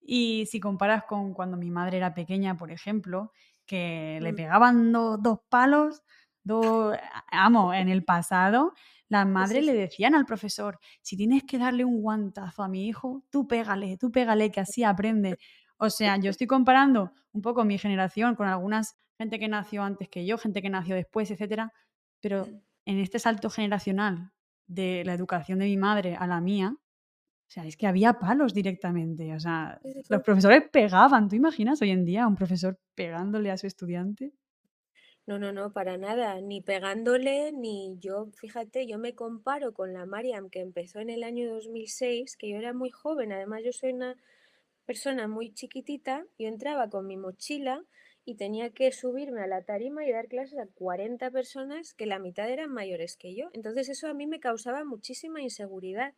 Y 0.00 0.46
si 0.46 0.60
comparas 0.60 1.04
con 1.04 1.34
cuando 1.34 1.56
mi 1.56 1.70
madre 1.70 1.96
era 1.96 2.14
pequeña, 2.14 2.56
por 2.56 2.70
ejemplo, 2.70 3.32
que 3.66 4.18
le 4.22 4.32
Mm, 4.32 4.34
pegaban 4.34 4.92
do- 4.92 5.16
dos 5.18 5.40
palos, 5.48 6.02
dos, 6.42 6.96
amo, 7.30 7.72
en 7.74 7.88
el 7.88 8.04
pasado, 8.04 8.72
las 9.08 9.26
Sí, 9.36 9.44
madres 9.48 9.64
le 9.64 9.74
decían 9.74 10.14
al 10.14 10.26
profesor, 10.26 10.78
si 11.02 11.16
tienes 11.16 11.44
que 11.44 11.58
darle 11.58 11.84
un 11.84 12.00
guantazo 12.02 12.62
a 12.62 12.68
mi 12.68 12.86
hijo, 12.86 13.24
tú 13.30 13.46
pégale, 13.46 13.96
tú 13.98 14.10
pégale, 14.10 14.50
que 14.50 14.60
así 14.60 14.84
aprende. 14.84 15.38
O 15.78 15.90
sea, 15.90 16.16
yo 16.18 16.30
estoy 16.30 16.46
comparando 16.46 17.12
un 17.32 17.42
poco 17.42 17.64
mi 17.64 17.78
generación 17.78 18.34
con 18.36 18.46
algunas 18.48 18.96
gente 19.18 19.38
que 19.38 19.48
nació 19.48 19.82
antes 19.84 20.08
que 20.08 20.26
yo, 20.26 20.38
gente 20.38 20.62
que 20.62 20.70
nació 20.70 20.96
después, 20.96 21.30
etcétera, 21.30 21.72
pero 22.20 22.52
en 22.86 22.98
este 22.98 23.18
salto 23.18 23.50
generacional 23.50 24.32
de 24.66 25.02
la 25.04 25.14
educación 25.14 25.58
de 25.58 25.66
mi 25.66 25.76
madre 25.76 26.16
a 26.16 26.26
la 26.26 26.40
mía, 26.40 26.76
sea, 27.54 27.66
es 27.66 27.76
que 27.76 27.86
había 27.86 28.14
palos 28.14 28.52
directamente, 28.52 29.32
o 29.32 29.40
sea, 29.40 29.80
los 30.08 30.22
profesores 30.22 30.64
pegaban, 30.70 31.28
¿tú 31.28 31.36
imaginas 31.36 31.80
hoy 31.82 31.90
en 31.90 32.04
día 32.04 32.24
a 32.24 32.28
un 32.28 32.34
profesor 32.34 32.78
pegándole 32.94 33.50
a 33.50 33.56
su 33.56 33.66
estudiante? 33.66 34.32
No, 35.26 35.38
no, 35.38 35.52
no, 35.52 35.72
para 35.72 35.96
nada, 35.96 36.40
ni 36.40 36.60
pegándole, 36.60 37.52
ni 37.52 37.96
yo, 37.98 38.26
fíjate, 38.34 38.86
yo 38.86 38.98
me 38.98 39.14
comparo 39.14 39.72
con 39.72 39.94
la 39.94 40.04
Mariam 40.04 40.50
que 40.50 40.60
empezó 40.60 40.98
en 40.98 41.10
el 41.10 41.22
año 41.22 41.48
2006, 41.54 42.36
que 42.36 42.50
yo 42.50 42.56
era 42.56 42.74
muy 42.74 42.90
joven, 42.90 43.32
además 43.32 43.62
yo 43.64 43.72
soy 43.72 43.92
una 43.92 44.16
persona 44.84 45.28
muy 45.28 45.54
chiquitita, 45.54 46.26
yo 46.38 46.48
entraba 46.48 46.90
con 46.90 47.06
mi 47.06 47.16
mochila 47.16 47.84
y 48.24 48.34
tenía 48.34 48.70
que 48.70 48.90
subirme 48.90 49.42
a 49.42 49.46
la 49.46 49.62
tarima 49.62 50.04
y 50.04 50.12
dar 50.12 50.28
clases 50.28 50.58
a 50.58 50.66
40 50.66 51.30
personas 51.30 51.94
que 51.94 52.06
la 52.06 52.18
mitad 52.18 52.50
eran 52.50 52.72
mayores 52.72 53.16
que 53.16 53.34
yo. 53.34 53.48
Entonces 53.52 53.88
eso 53.88 54.08
a 54.08 54.14
mí 54.14 54.26
me 54.26 54.40
causaba 54.40 54.84
muchísima 54.84 55.40
inseguridad. 55.40 56.14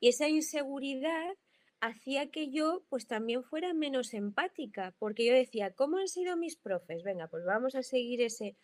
Y 0.00 0.08
esa 0.08 0.28
inseguridad 0.28 1.34
hacía 1.80 2.30
que 2.30 2.50
yo 2.50 2.84
pues 2.88 3.06
también 3.06 3.44
fuera 3.44 3.72
menos 3.74 4.14
empática, 4.14 4.94
porque 4.98 5.26
yo 5.26 5.34
decía, 5.34 5.72
¿cómo 5.74 5.98
han 5.98 6.08
sido 6.08 6.36
mis 6.36 6.56
profes? 6.56 7.02
Venga, 7.04 7.28
pues 7.28 7.44
vamos 7.44 7.74
a 7.74 7.82
seguir 7.82 8.20
ese. 8.22 8.56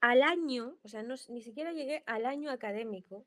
Al 0.00 0.22
año, 0.22 0.78
o 0.82 0.88
sea, 0.88 1.02
no, 1.02 1.14
ni 1.28 1.42
siquiera 1.42 1.72
llegué 1.72 2.02
al 2.06 2.24
año 2.26 2.50
académico, 2.50 3.26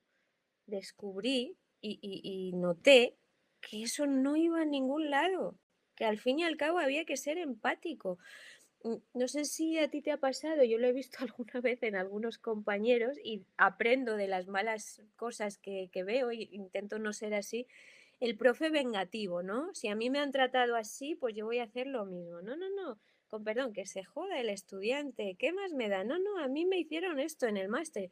descubrí 0.67 1.57
y- 1.81 1.99
y 2.01 2.53
noté 2.53 3.17
que 3.61 3.83
eso 3.83 4.07
no 4.07 4.35
iba 4.37 4.61
a 4.61 4.65
ningún 4.65 5.09
lado, 5.11 5.59
que 5.95 6.05
al 6.05 6.19
fin 6.19 6.39
y 6.39 6.43
al 6.45 6.57
cabo 6.57 6.79
había 6.79 7.05
que 7.05 7.17
ser 7.17 7.37
empático. 7.37 8.19
Mm, 8.83 8.95
No 9.13 9.27
sé 9.27 9.45
si 9.45 9.77
a 9.79 9.89
ti 9.89 10.01
te 10.01 10.11
ha 10.11 10.17
pasado, 10.17 10.63
yo 10.63 10.77
lo 10.77 10.87
he 10.87 10.93
visto 10.93 11.17
alguna 11.23 11.61
vez 11.61 11.83
en 11.83 11.95
algunos 11.95 12.37
compañeros 12.37 13.17
y 13.23 13.45
aprendo 13.57 14.15
de 14.17 14.27
las 14.27 14.47
malas 14.47 15.01
cosas 15.15 15.57
que, 15.57 15.89
que 15.91 16.03
veo 16.03 16.31
y 16.31 16.49
intento 16.51 16.99
no 16.99 17.13
ser 17.13 17.33
así. 17.33 17.67
El 18.19 18.37
profe 18.37 18.69
vengativo, 18.69 19.43
¿no? 19.43 19.73
Si 19.73 19.87
a 19.89 19.95
mí 19.95 20.09
me 20.09 20.19
han 20.19 20.31
tratado 20.31 20.75
así, 20.75 21.15
pues 21.15 21.35
yo 21.35 21.45
voy 21.45 21.59
a 21.59 21.63
hacer 21.63 21.87
lo 21.87 22.05
mismo. 22.05 22.41
No, 22.41 22.55
no, 22.55 22.69
no, 22.69 22.99
con 23.27 23.43
perdón, 23.43 23.73
que 23.73 23.85
se 23.85 24.03
joda 24.03 24.39
el 24.39 24.49
estudiante, 24.49 25.35
¿qué 25.37 25.51
más 25.51 25.73
me 25.73 25.89
da? 25.89 26.03
No, 26.03 26.19
no, 26.19 26.37
a 26.39 26.47
mí 26.47 26.65
me 26.65 26.79
hicieron 26.79 27.19
esto 27.19 27.47
en 27.47 27.57
el 27.57 27.69
máster. 27.69 28.11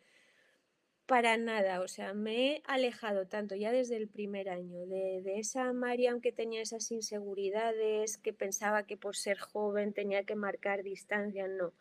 Para 1.12 1.36
nada, 1.36 1.82
o 1.82 1.90
sea, 1.90 2.14
me 2.14 2.36
he 2.54 2.64
alejado 2.66 3.28
tanto 3.28 3.54
ya 3.54 3.74
desde 3.74 3.98
el 3.98 4.08
primer 4.08 4.48
año 4.48 4.86
de, 4.86 5.40
esa 5.40 5.74
Mariam 5.74 6.22
que 6.22 6.32
tenía 6.32 6.62
esas 6.62 6.90
inseguridades, 6.90 8.18
que 8.18 8.32
pensaba 8.32 8.84
que 8.84 8.96
por 8.96 9.18
ser 9.18 9.38
joven 9.38 9.92
tenía 9.92 10.24
que 10.24 10.36
marcar 10.36 10.84
distancia, 10.84 11.50
no. 11.50 11.74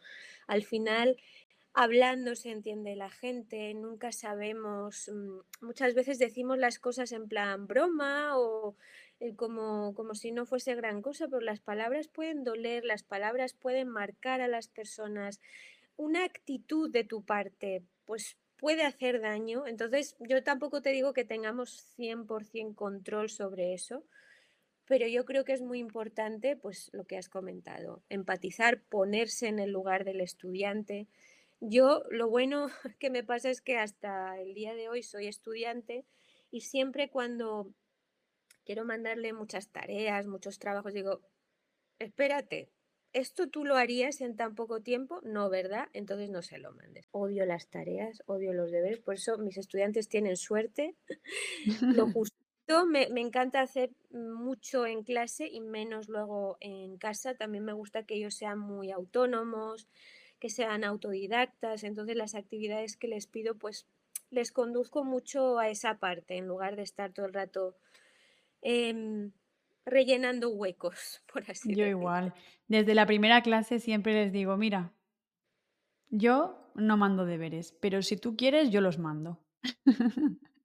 Al 0.49 0.65
final, 0.65 1.17
hablando 1.75 2.35
se 2.35 2.51
entiende 2.51 2.97
la 2.97 3.09
gente, 3.09 3.73
nunca 3.75 4.11
sabemos, 4.11 5.09
mm, 5.09 5.65
muchas 5.65 5.95
veces 5.95 6.19
decimos 6.19 6.59
las 6.59 6.81
cosas 6.81 7.13
en 7.13 7.29
plan 7.29 7.69
broma 7.69 8.37
o 8.37 8.75
eh, 9.21 9.37
como, 9.37 9.95
como 9.95 10.17
si 10.17 10.33
no 10.33 10.45
fuese 10.45 10.75
gran 10.75 11.03
cosa, 11.03 11.29
pero 11.29 11.41
las 11.41 11.61
palabras 11.61 12.09
pueden 12.09 12.43
doler, 12.43 12.85
las 12.85 13.05
palabras 13.05 13.55
pueden 13.55 13.91
marcar 13.91 14.41
a 14.41 14.49
las 14.49 14.67
personas 14.67 15.41
una 15.97 16.25
actitud 16.25 16.91
de 16.91 17.05
tu 17.05 17.23
parte, 17.23 17.85
pues 18.07 18.37
puede 18.61 18.85
hacer 18.85 19.21
daño. 19.21 19.67
Entonces, 19.67 20.17
yo 20.21 20.43
tampoco 20.45 20.83
te 20.83 20.91
digo 20.91 21.13
que 21.13 21.25
tengamos 21.25 21.95
100% 21.97 22.75
control 22.75 23.31
sobre 23.31 23.75
eso, 23.75 24.05
pero 24.85 25.07
yo 25.07 25.25
creo 25.25 25.45
que 25.45 25.53
es 25.55 25.63
muy 25.63 25.79
importante, 25.79 26.57
pues 26.57 26.91
lo 26.93 27.05
que 27.05 27.17
has 27.17 27.29
comentado, 27.29 28.03
empatizar, 28.09 28.83
ponerse 28.83 29.49
en 29.49 29.59
el 29.59 29.71
lugar 29.71 30.05
del 30.05 30.21
estudiante. 30.21 31.09
Yo 31.61 32.05
lo 32.11 32.29
bueno 32.29 32.69
que 33.01 33.11
me 33.11 33.25
pasa 33.25 33.51
es 33.51 33.61
que 33.63 33.79
hasta 33.79 34.39
el 34.41 34.55
día 34.55 34.75
de 34.75 34.89
hoy 34.89 35.03
soy 35.03 35.27
estudiante 35.27 36.05
y 36.51 36.61
siempre 36.61 37.11
cuando 37.11 37.73
quiero 38.65 38.85
mandarle 38.85 39.33
muchas 39.33 39.69
tareas, 39.69 40.27
muchos 40.27 40.59
trabajos, 40.59 40.93
digo, 40.93 41.23
Espérate, 42.01 42.71
¿esto 43.13 43.49
tú 43.49 43.65
lo 43.65 43.77
harías 43.77 44.21
en 44.21 44.37
tan 44.37 44.55
poco 44.55 44.81
tiempo? 44.81 45.21
No, 45.23 45.51
¿verdad? 45.51 45.89
Entonces 45.93 46.31
no 46.31 46.43
se 46.43 46.59
lo 46.59 46.73
mandes. 46.73 47.09
Odio 47.13 47.45
las 47.47 47.69
tareas, 47.69 48.23
odio 48.27 48.53
los 48.53 48.71
deberes, 48.71 49.01
por 49.01 49.15
eso 49.15 49.39
mis 49.39 49.57
estudiantes 49.57 50.09
tienen 50.09 50.37
suerte. 50.37 50.95
Lo 51.81 52.07
justito, 52.13 52.87
me, 52.87 53.09
me 53.09 53.21
encanta 53.21 53.61
hacer 53.61 53.91
mucho 54.11 54.87
en 54.87 55.03
clase 55.03 55.49
y 55.49 55.61
menos 55.61 56.09
luego 56.09 56.57
en 56.61 56.99
casa. 56.99 57.35
También 57.35 57.65
me 57.65 57.73
gusta 57.73 58.05
que 58.05 58.15
ellos 58.15 58.35
sean 58.35 58.59
muy 58.59 58.91
autónomos, 58.91 59.89
que 60.39 60.51
sean 60.51 60.85
autodidactas. 60.85 61.85
Entonces 61.85 62.17
las 62.17 62.35
actividades 62.35 62.97
que 62.97 63.09
les 63.09 63.27
pido, 63.27 63.57
pues 63.57 63.87
les 64.31 64.53
conduzco 64.53 65.05
mucho 65.05 65.59
a 65.59 65.69
esa 65.69 65.99
parte, 65.99 66.37
en 66.37 66.47
lugar 66.47 66.77
de 66.77 66.83
estar 66.83 67.13
todo 67.13 67.27
el 67.27 67.35
rato 67.35 67.77
em, 68.63 69.33
rellenando 69.85 70.51
huecos, 70.51 71.23
por 71.33 71.51
así 71.51 71.75
Yo 71.75 71.85
decir. 71.85 71.89
igual. 71.89 72.35
Desde 72.69 72.95
la 72.95 73.07
primera 73.07 73.43
clase 73.43 73.81
siempre 73.81 74.15
les 74.15 74.33
digo, 74.33 74.57
mira, 74.57 74.93
yo 76.09 76.73
no 76.75 76.97
mando 76.97 77.25
deberes, 77.25 77.73
pero 77.81 78.03
si 78.03 78.17
tú 78.17 78.37
quieres, 78.37 78.71
yo 78.71 78.81
los 78.81 78.99
mando. 78.99 79.39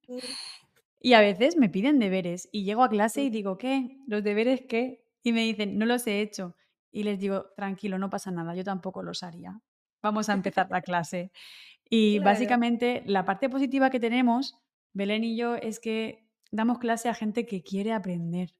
Mm, 0.08 0.18
Y 1.00 1.12
a 1.14 1.20
veces 1.20 1.56
me 1.56 1.68
piden 1.68 2.00
deberes 2.00 2.48
y 2.50 2.64
llego 2.64 2.82
a 2.82 2.88
clase 2.88 3.22
y 3.22 3.28
mm. 3.28 3.32
digo, 3.32 3.58
¿qué? 3.58 3.98
¿Los 4.06 4.24
deberes 4.24 4.62
qué? 4.68 5.04
Y 5.22 5.32
me 5.32 5.42
dicen, 5.42 5.78
no 5.78 5.86
los 5.86 6.06
he 6.06 6.20
hecho. 6.20 6.56
Y 6.90 7.04
les 7.04 7.20
digo, 7.20 7.46
tranquilo, 7.56 7.98
no 7.98 8.10
pasa 8.10 8.30
nada, 8.30 8.54
yo 8.54 8.64
tampoco 8.64 9.02
los 9.02 9.22
haría. 9.22 9.60
Vamos 10.02 10.28
a 10.28 10.32
empezar 10.32 10.68
la 10.70 10.82
clase. 10.82 11.30
Y 11.88 12.16
Claro, 12.16 12.32
básicamente 12.32 13.04
la 13.06 13.24
parte 13.24 13.48
positiva 13.48 13.90
que 13.90 14.00
tenemos, 14.00 14.58
Belén 14.92 15.22
y 15.22 15.36
yo, 15.36 15.54
es 15.54 15.78
que 15.78 16.26
damos 16.50 16.78
clase 16.78 17.08
a 17.08 17.14
gente 17.14 17.46
que 17.46 17.62
quiere 17.62 17.92
aprender. 17.92 18.56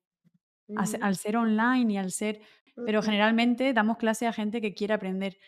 Al 0.75 1.17
ser 1.17 1.37
online 1.37 1.93
y 1.93 1.97
al 1.97 2.11
ser 2.11 2.41
pero 2.85 3.03
generalmente 3.03 3.73
damos 3.73 3.97
clase 3.97 4.27
a 4.27 4.33
gente 4.33 4.61
que 4.61 4.75
quiere 4.75 4.95
aprender 4.95 5.39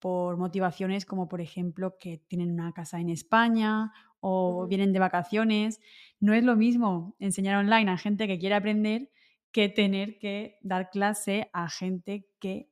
por 0.00 0.36
motivaciones 0.38 1.06
como, 1.06 1.28
por 1.28 1.40
ejemplo, 1.40 1.96
que 1.98 2.18
tienen 2.28 2.52
una 2.52 2.72
casa 2.72 3.00
en 3.00 3.10
España 3.10 3.92
o 4.20 4.66
vienen 4.68 4.92
de 4.92 4.98
vacaciones. 5.00 5.80
No 6.20 6.34
es 6.34 6.44
lo 6.44 6.56
mismo 6.56 7.16
enseñar 7.18 7.56
online 7.56 7.90
a 7.90 7.98
gente 7.98 8.26
que 8.28 8.38
quiere 8.38 8.54
aprender 8.56 9.10
que 9.52 9.68
tener 9.68 10.18
que 10.18 10.58
dar 10.62 10.90
clase 10.90 11.50
a 11.52 11.68
gente 11.68 12.28
que 12.40 12.70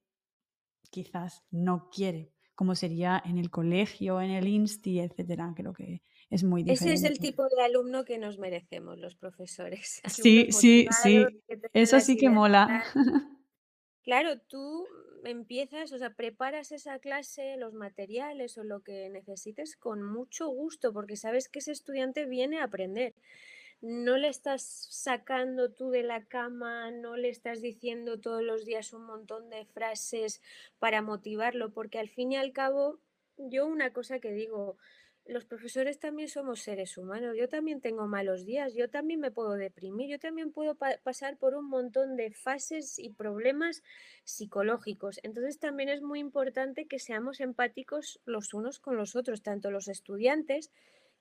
quizás 0.90 1.44
no 1.50 1.88
quiere, 1.90 2.32
como 2.54 2.74
sería 2.74 3.22
en 3.24 3.38
el 3.38 3.50
colegio, 3.50 4.20
en 4.20 4.30
el 4.30 4.48
insti, 4.48 5.00
etcétera. 5.00 5.52
Creo 5.56 5.72
que 5.72 6.02
es 6.30 6.44
muy 6.44 6.62
Ese 6.66 6.92
es 6.92 7.02
el 7.04 7.14
diferente. 7.14 7.20
tipo 7.20 7.48
de 7.48 7.62
alumno 7.62 8.04
que 8.04 8.18
nos 8.18 8.38
merecemos 8.38 8.98
los 8.98 9.14
profesores, 9.14 10.00
Sí, 10.08 10.48
sí, 10.50 10.86
sí, 11.02 11.24
eso 11.72 12.00
sí 12.00 12.16
que 12.16 12.28
mola. 12.30 12.84
Claro, 14.02 14.38
tú 14.38 14.86
empiezas, 15.24 15.92
o 15.92 15.98
sea, 15.98 16.14
preparas 16.14 16.72
esa 16.72 16.98
clase, 16.98 17.56
los 17.58 17.74
materiales 17.74 18.56
o 18.56 18.64
lo 18.64 18.80
que 18.82 19.10
necesites 19.10 19.76
con 19.76 20.02
mucho 20.02 20.48
gusto, 20.48 20.92
porque 20.94 21.16
sabes 21.16 21.48
que 21.48 21.58
ese 21.58 21.72
estudiante 21.72 22.24
viene 22.24 22.58
a 22.60 22.64
aprender. 22.64 23.14
No 23.80 24.16
le 24.16 24.28
estás 24.28 24.62
sacando 24.90 25.70
tú 25.72 25.90
de 25.90 26.02
la 26.02 26.24
cama, 26.26 26.90
no 26.90 27.16
le 27.16 27.28
estás 27.28 27.60
diciendo 27.60 28.18
todos 28.18 28.42
los 28.42 28.64
días 28.64 28.92
un 28.92 29.04
montón 29.04 29.50
de 29.50 29.66
frases 29.66 30.42
para 30.78 31.02
motivarlo, 31.02 31.72
porque 31.72 31.98
al 31.98 32.08
fin 32.08 32.32
y 32.32 32.36
al 32.36 32.52
cabo, 32.52 32.98
yo 33.36 33.66
una 33.66 33.92
cosa 33.92 34.18
que 34.20 34.32
digo, 34.32 34.78
los 35.28 35.44
profesores 35.44 35.98
también 35.98 36.28
somos 36.28 36.60
seres 36.60 36.98
humanos, 36.98 37.36
yo 37.38 37.48
también 37.48 37.80
tengo 37.80 38.06
malos 38.06 38.44
días, 38.44 38.74
yo 38.74 38.88
también 38.88 39.20
me 39.20 39.30
puedo 39.30 39.52
deprimir, 39.52 40.08
yo 40.10 40.18
también 40.18 40.50
puedo 40.50 40.74
pa- 40.74 40.98
pasar 41.02 41.36
por 41.36 41.54
un 41.54 41.68
montón 41.68 42.16
de 42.16 42.32
fases 42.32 42.98
y 42.98 43.10
problemas 43.10 43.82
psicológicos. 44.24 45.20
Entonces 45.22 45.58
también 45.58 45.88
es 45.90 46.02
muy 46.02 46.18
importante 46.18 46.86
que 46.86 46.98
seamos 46.98 47.40
empáticos 47.40 48.20
los 48.24 48.54
unos 48.54 48.80
con 48.80 48.96
los 48.96 49.14
otros, 49.16 49.42
tanto 49.42 49.70
los 49.70 49.88
estudiantes 49.88 50.70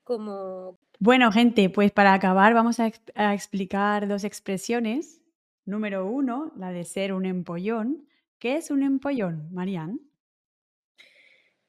como... 0.04 0.80
Bueno, 1.00 1.32
gente, 1.32 1.70
pues 1.70 1.92
para 1.92 2.14
acabar 2.14 2.54
vamos 2.54 2.80
a, 2.80 2.90
a 3.16 3.34
explicar 3.34 4.08
dos 4.08 4.24
expresiones. 4.24 5.22
Número 5.66 6.08
uno, 6.08 6.54
la 6.56 6.72
de 6.72 6.86
ser 6.86 7.12
un 7.12 7.26
empollón. 7.26 8.08
¿Qué 8.40 8.56
es 8.56 8.72
un 8.72 8.84
empollón, 8.84 9.54
Marian? 9.54 10.00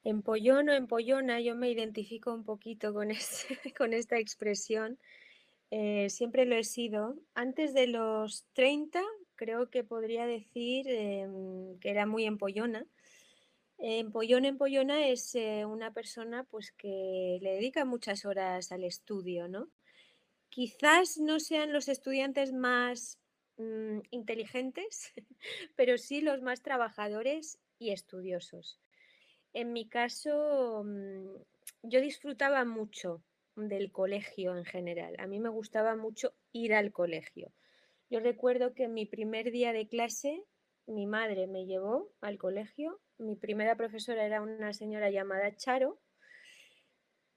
Empollón 0.03 0.69
o 0.69 0.73
empollona, 0.73 1.41
yo 1.41 1.55
me 1.55 1.69
identifico 1.69 2.33
un 2.33 2.43
poquito 2.43 2.93
con, 3.77 3.93
esta 3.93 4.17
expresión. 4.17 4.97
Eh, 5.71 6.09
siempre 6.09 6.45
lo 6.45 6.55
he 6.55 6.63
sido. 6.63 7.15
Antes 7.33 7.73
de 7.73 7.87
los 7.87 8.45
30, 8.53 9.01
creo 9.35 9.69
que 9.69 9.83
podría 9.83 10.25
decir 10.25 10.87
em, 10.89 11.77
que 11.79 11.89
era 11.89 12.05
muy 12.05 12.25
empollona. 12.25 12.85
Empollón, 13.77 14.43
empollona 14.45 15.07
es 15.07 15.35
eh, 15.35 15.65
una 15.65 15.93
persona 15.93 16.43
pues 16.43 16.73
que 16.73 17.39
le 17.41 17.51
dedica 17.51 17.85
muchas 17.85 18.25
horas 18.25 18.73
al 18.73 18.83
estudio, 18.83 19.47
¿no? 19.47 19.69
Quizás 20.49 21.17
no 21.17 21.39
sean 21.39 21.71
los 21.71 21.87
estudiantes 21.87 22.51
más 22.51 23.19
mm, 23.57 23.99
inteligentes, 24.11 25.13
pero 25.75 25.97
sí 25.97 26.19
los 26.21 26.41
más 26.41 26.61
trabajadores 26.61 27.59
y 27.77 27.91
estudiosos. 27.91 28.79
En 29.53 29.73
mi 29.73 29.87
caso, 29.87 30.83
mm, 30.85 31.35
yo 31.83 32.01
disfrutaba 32.01 32.65
mucho 32.65 33.23
del 33.55 33.91
colegio 33.91 34.55
en 34.55 34.65
general. 34.65 35.15
A 35.19 35.27
mí 35.27 35.39
me 35.39 35.49
gustaba 35.49 35.95
mucho 35.95 36.33
ir 36.51 36.73
al 36.73 36.91
colegio. 36.91 37.51
Yo 38.09 38.19
recuerdo 38.19 38.73
que 38.73 38.85
en 38.85 38.93
mi 38.93 39.05
primer 39.05 39.51
día 39.51 39.73
de 39.73 39.87
clase, 39.87 40.43
mi 40.85 41.05
madre 41.05 41.47
me 41.47 41.65
llevó 41.65 42.09
al 42.21 42.37
colegio. 42.37 42.99
Mi 43.17 43.35
primera 43.35 43.75
profesora 43.75 44.25
era 44.25 44.41
una 44.41 44.73
señora 44.73 45.09
llamada 45.09 45.55
Charo. 45.55 45.99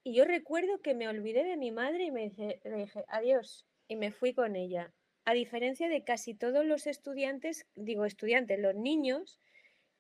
Y 0.05 0.15
yo 0.15 0.25
recuerdo 0.25 0.81
que 0.81 0.95
me 0.95 1.09
olvidé 1.09 1.45
de 1.45 1.57
mi 1.57 1.71
madre 1.71 2.05
y 2.05 2.11
me 2.11 2.31
le 2.65 2.77
dije 2.77 3.05
adiós 3.09 3.67
y 3.89 3.97
me 3.97 4.11
fui 4.11 4.33
con 4.35 4.57
ella. 4.57 4.93
A 5.25 5.35
diferencia 5.35 5.89
de 5.89 6.03
casi 6.03 6.35
todos 6.35 6.65
los 6.65 6.87
estudiantes, 6.87 7.67
digo 7.77 8.05
estudiantes, 8.05 8.59
los 8.59 8.75
niños, 8.75 9.39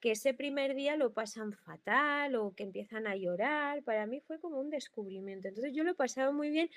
que 0.02 0.10
ese 0.10 0.34
primer 0.34 0.74
día 0.74 0.96
lo 0.96 1.14
pasan 1.14 1.52
fatal 1.52 2.34
o 2.34 2.54
que 2.56 2.64
empiezan 2.64 3.06
a 3.06 3.14
llorar. 3.14 3.84
Para 3.84 4.04
mí 4.04 4.20
fue 4.20 4.40
como 4.40 4.58
un 4.58 4.68
descubrimiento. 4.68 5.46
Entonces 5.46 5.72
yo 5.74 5.84
lo 5.84 5.94
pasaba 5.94 6.32
muy 6.32 6.50
bien 6.50 6.68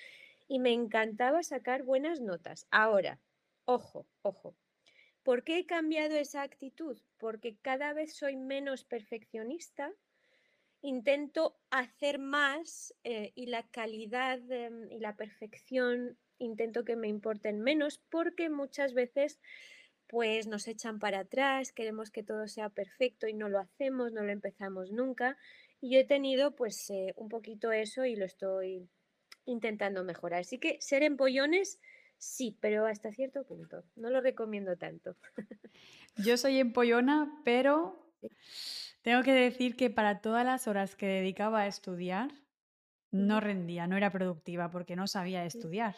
y 0.48 0.60
me 0.60 0.72
encantaba 0.72 1.42
sacar 1.42 1.82
buenas 1.82 2.22
notas. 2.22 2.68
Ahora, 2.70 3.20
ojo, 3.66 4.06
ojo. 4.22 4.56
¿Por 5.24 5.44
qué 5.44 5.58
he 5.58 5.66
cambiado 5.66 6.16
esa 6.16 6.44
actitud? 6.44 7.02
Porque 7.18 7.58
cada 7.64 7.94
vez 7.94 8.16
soy 8.16 8.36
menos 8.36 8.86
perfeccionista, 8.86 9.92
intento 10.84 11.58
hacer 11.72 12.20
más 12.20 12.94
eh, 13.04 13.32
y 13.34 13.48
la 13.48 13.64
calidad 13.64 14.40
eh, 14.52 14.70
y 14.92 15.00
la 15.00 15.16
perfección 15.16 16.16
intento 16.38 16.86
que 16.86 16.96
me 16.96 17.08
importen 17.08 17.62
menos 17.62 18.04
porque 18.10 18.52
muchas 18.52 18.94
veces 18.94 19.40
pues 20.16 20.48
nos 20.48 20.68
echan 20.70 21.00
para 21.00 21.20
atrás, 21.22 21.74
queremos 21.74 22.10
que 22.12 22.24
todo 22.24 22.48
sea 22.48 22.70
perfecto 22.70 23.28
y 23.28 23.34
no 23.34 23.50
lo 23.50 23.60
hacemos, 23.60 24.14
no 24.14 24.24
lo 24.24 24.32
empezamos 24.32 24.92
nunca. 24.92 25.38
Y 25.82 25.92
yo 25.94 26.00
he 26.00 26.06
tenido 26.06 26.56
pues 26.56 26.90
eh, 26.90 27.14
un 27.18 27.28
poquito 27.30 27.72
eso 27.74 28.06
y 28.06 28.16
lo 28.16 28.26
estoy 28.26 28.90
intentando 29.46 30.04
mejorar. 30.06 30.42
Así 30.42 30.60
que 30.60 30.78
ser 30.82 31.04
empollones, 31.04 31.82
sí, 32.18 32.58
pero 32.62 32.86
hasta 32.86 33.12
cierto 33.12 33.46
punto. 33.46 33.84
No 33.96 34.10
lo 34.10 34.22
recomiendo 34.22 34.78
tanto. 34.78 35.18
Yo 36.16 36.38
soy 36.38 36.60
empollona, 36.60 37.42
pero 37.44 38.14
tengo 39.04 39.24
que 39.24 39.34
decir 39.34 39.76
que 39.76 39.90
para 39.90 40.22
todas 40.22 40.46
las 40.46 40.68
horas 40.68 40.96
que 40.96 41.08
dedicaba 41.08 41.62
a 41.62 41.68
estudiar, 41.68 42.32
no 43.12 43.42
rendía, 43.42 43.88
no 43.88 43.98
era 43.98 44.12
productiva 44.12 44.72
porque 44.72 44.96
no 44.98 45.08
sabía 45.08 45.46
estudiar. 45.46 45.98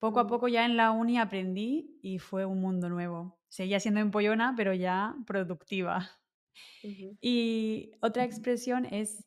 Poco 0.00 0.20
a 0.20 0.26
ujú, 0.26 0.28
poco 0.28 0.48
ya 0.48 0.66
en 0.66 0.76
la 0.76 0.92
uni 0.92 1.18
aprendí 1.18 1.98
y 2.02 2.18
fue 2.20 2.46
un 2.46 2.60
mundo 2.60 2.88
nuevo. 2.90 3.40
Seguía 3.56 3.78
siendo 3.80 4.00
empollona, 4.00 4.54
pero 4.56 4.72
ya 4.74 5.14
productiva. 5.26 6.10
Y 7.20 7.92
otra 8.02 8.24
expresión 8.24 8.84
es 8.86 9.24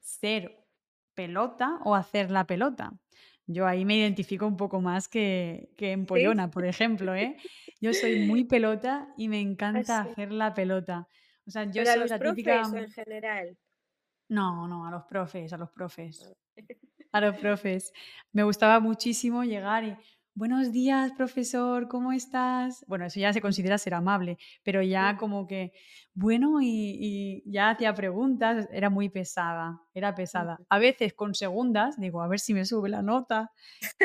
ser 0.00 0.66
pelota 1.14 1.78
o 1.84 1.94
hacer 1.94 2.30
la 2.30 2.46
pelota. 2.46 2.92
Yo 3.46 3.66
ahí 3.66 3.84
me 3.84 3.96
identifico 3.96 4.46
un 4.46 4.56
poco 4.56 4.80
más 4.80 5.08
que, 5.08 5.72
que 5.76 5.92
Sí, 6.12 6.22
empollona, 6.22 6.50
por 6.50 6.64
ejemplo, 6.66 7.14
¿eh? 7.16 7.36
Yo 7.80 7.94
soy 7.94 8.16
muy 8.16 8.44
pelota 8.44 9.12
y 9.16 9.28
me 9.28 9.40
encanta 9.40 10.00
así. 10.00 10.00
hacer 10.00 10.32
la 10.32 10.54
pelota. 10.54 11.08
O 11.46 11.50
sea, 11.50 11.64
yo 11.70 11.82
Pero 11.82 11.90
a 11.92 11.96
soy 11.96 11.96
los 11.96 12.10
la 12.10 12.18
típica... 12.18 12.68
o 12.72 12.76
en 12.76 12.90
general. 12.90 13.56
No, 14.28 14.66
no, 14.68 14.86
a 14.86 14.90
los 14.90 15.04
profes, 15.04 15.52
a 15.52 15.56
los 15.58 15.70
profes. 15.70 16.34
Ah, 17.12 17.18
A 17.18 17.20
los 17.20 17.36
profes. 17.36 17.92
Me 18.32 18.42
gustaba 18.44 18.80
muchísimo 18.80 19.44
llegar 19.44 19.84
y: 19.84 19.96
"Buenos 20.36 20.72
días, 20.72 21.12
profesor, 21.12 21.86
¿cómo 21.88 22.12
estás?". 22.12 22.84
Bueno, 22.88 23.04
eso 23.06 23.20
ya 23.20 23.32
se 23.32 23.40
considera 23.40 23.78
ser 23.78 23.94
amable, 23.94 24.38
pero 24.64 24.82
ya 24.82 25.16
como 25.16 25.46
que, 25.46 25.72
bueno, 26.14 26.60
y 26.60 26.96
y 27.46 27.50
ya 27.50 27.70
hacía 27.70 27.94
preguntas, 27.94 28.68
era 28.72 28.90
muy 28.90 29.08
pesada, 29.10 29.80
era 29.94 30.14
pesada. 30.14 30.60
A 30.68 30.78
veces 30.78 31.14
con 31.14 31.34
segundas, 31.34 31.98
digo: 32.00 32.20
"A 32.22 32.28
ver 32.28 32.40
si 32.40 32.52
me 32.54 32.64
sube 32.64 32.88
la 32.88 33.02
nota", 33.02 33.52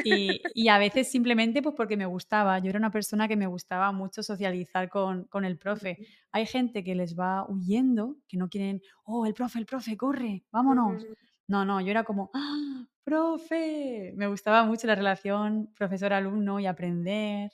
y 0.03 0.51
y 0.53 0.69
a 0.69 0.77
veces 0.79 1.11
simplemente, 1.11 1.61
pues, 1.63 1.75
porque 1.75 1.97
me 1.97 2.05
gustaba. 2.07 2.59
Yo 2.59 2.69
era 2.69 2.79
una 2.79 2.91
persona 2.91 3.27
que 3.27 3.37
me 3.37 3.47
gustaba 3.47 3.91
mucho 3.93 4.23
socializar 4.23 4.89
con 4.89 5.25
con 5.25 5.45
el 5.45 5.57
profe. 5.57 5.99
Hay 6.31 6.45
gente 6.47 6.83
que 6.83 6.95
les 6.95 7.17
va 7.19 7.45
huyendo, 7.49 8.17
que 8.27 8.37
no 8.37 8.49
quieren: 8.49 8.81
"Oh, 9.05 9.25
el 9.25 9.33
profe, 9.35 9.59
el 9.59 9.65
profe, 9.67 9.97
corre, 9.97 10.45
vámonos". 10.51 11.07
No, 11.49 11.65
no, 11.65 11.81
yo 11.81 11.89
era 11.91 12.03
como: 12.03 12.29
"¡Ah, 12.33 12.87
profe!". 13.03 14.13
Me 14.15 14.27
gustaba 14.27 14.65
mucho 14.65 14.85
la 14.87 14.93
relación 14.95 15.73
profesor-alumno 15.75 16.59
y 16.59 16.67
aprender 16.67 17.51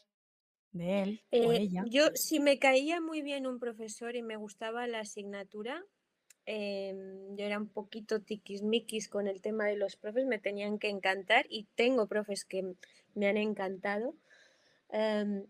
de 0.74 1.04
él 1.04 1.24
o 1.38 1.52
Eh, 1.52 1.54
ella. 1.54 1.88
yo, 1.94 2.08
si 2.16 2.40
me 2.40 2.60
caía 2.60 3.02
muy 3.02 3.22
bien 3.22 3.48
un 3.48 3.60
profesor 3.60 4.16
y 4.16 4.22
me 4.22 4.38
gustaba 4.38 4.88
la 4.88 5.02
asignatura, 5.02 5.84
em, 6.46 7.36
yo 7.38 7.46
era 7.46 7.58
un 7.60 7.70
poquito 7.70 8.22
tiquismiquis 8.22 9.10
con 9.10 9.28
el 9.28 9.42
tema 9.42 9.66
de 9.68 9.78
los 9.78 9.96
profes, 9.98 10.26
me 10.26 10.40
tenían 10.40 10.80
que 10.80 10.90
encantar 10.90 11.46
y 11.50 11.66
tengo 11.76 12.08
profes 12.08 12.46
que 12.46 12.76
me 13.16 13.28
han 13.30 13.38
encantado. 13.38 14.16
em, 14.90 15.48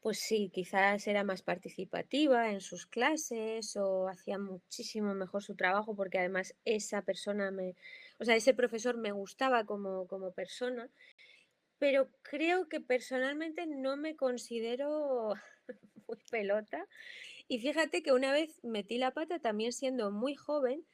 pues 0.00 0.18
sí, 0.18 0.50
quizás 0.52 1.06
era 1.06 1.24
más 1.24 1.42
participativa 1.42 2.50
en 2.50 2.60
sus 2.60 2.86
clases 2.86 3.76
o 3.76 4.08
hacía 4.08 4.38
muchísimo 4.38 5.14
mejor 5.14 5.42
su 5.42 5.54
trabajo 5.54 5.94
porque 5.94 6.18
además 6.18 6.54
esa 6.64 7.02
persona 7.02 7.50
me, 7.50 7.76
o 8.18 8.24
sea, 8.24 8.36
ese 8.36 8.54
profesor 8.54 8.96
me 8.96 9.12
gustaba 9.12 9.64
como, 9.64 10.06
como 10.06 10.32
persona 10.32 10.90
pero 11.80 12.10
creo 12.22 12.68
que 12.68 12.80
personalmente 12.80 13.66
no 13.66 13.96
me 13.96 14.14
considero 14.14 15.32
muy 16.06 16.18
pelota. 16.30 16.86
Y 17.48 17.58
fíjate 17.58 18.02
que 18.02 18.12
una 18.12 18.32
vez 18.32 18.60
metí 18.62 18.98
la 18.98 19.12
pata 19.12 19.40
también 19.40 19.72
siendo 19.72 20.12
muy 20.12 20.36
joven. 20.36 20.86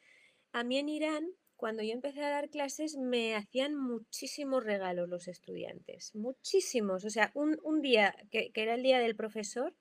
A 0.53 0.63
mí 0.63 0.79
en 0.79 0.89
Irán 0.89 1.29
cuando 1.57 1.83
yo 1.83 1.93
empecé 1.93 2.23
a 2.23 2.31
dar 2.31 2.51
clases 2.51 2.97
me 2.97 3.35
hacían 3.35 3.75
muchísimos 3.75 4.65
regalos 4.65 5.09
los 5.09 5.29
estudiantes, 5.29 6.15
muchísimos. 6.15 7.05
O 7.05 7.11
sea, 7.11 7.31
un, 7.35 7.59
un 7.63 7.81
día 7.83 8.15
que, 8.31 8.53
que 8.53 8.63
era 8.63 8.75
el 8.75 8.83
día 8.83 8.99
del 8.99 9.17
profesor, 9.17 9.75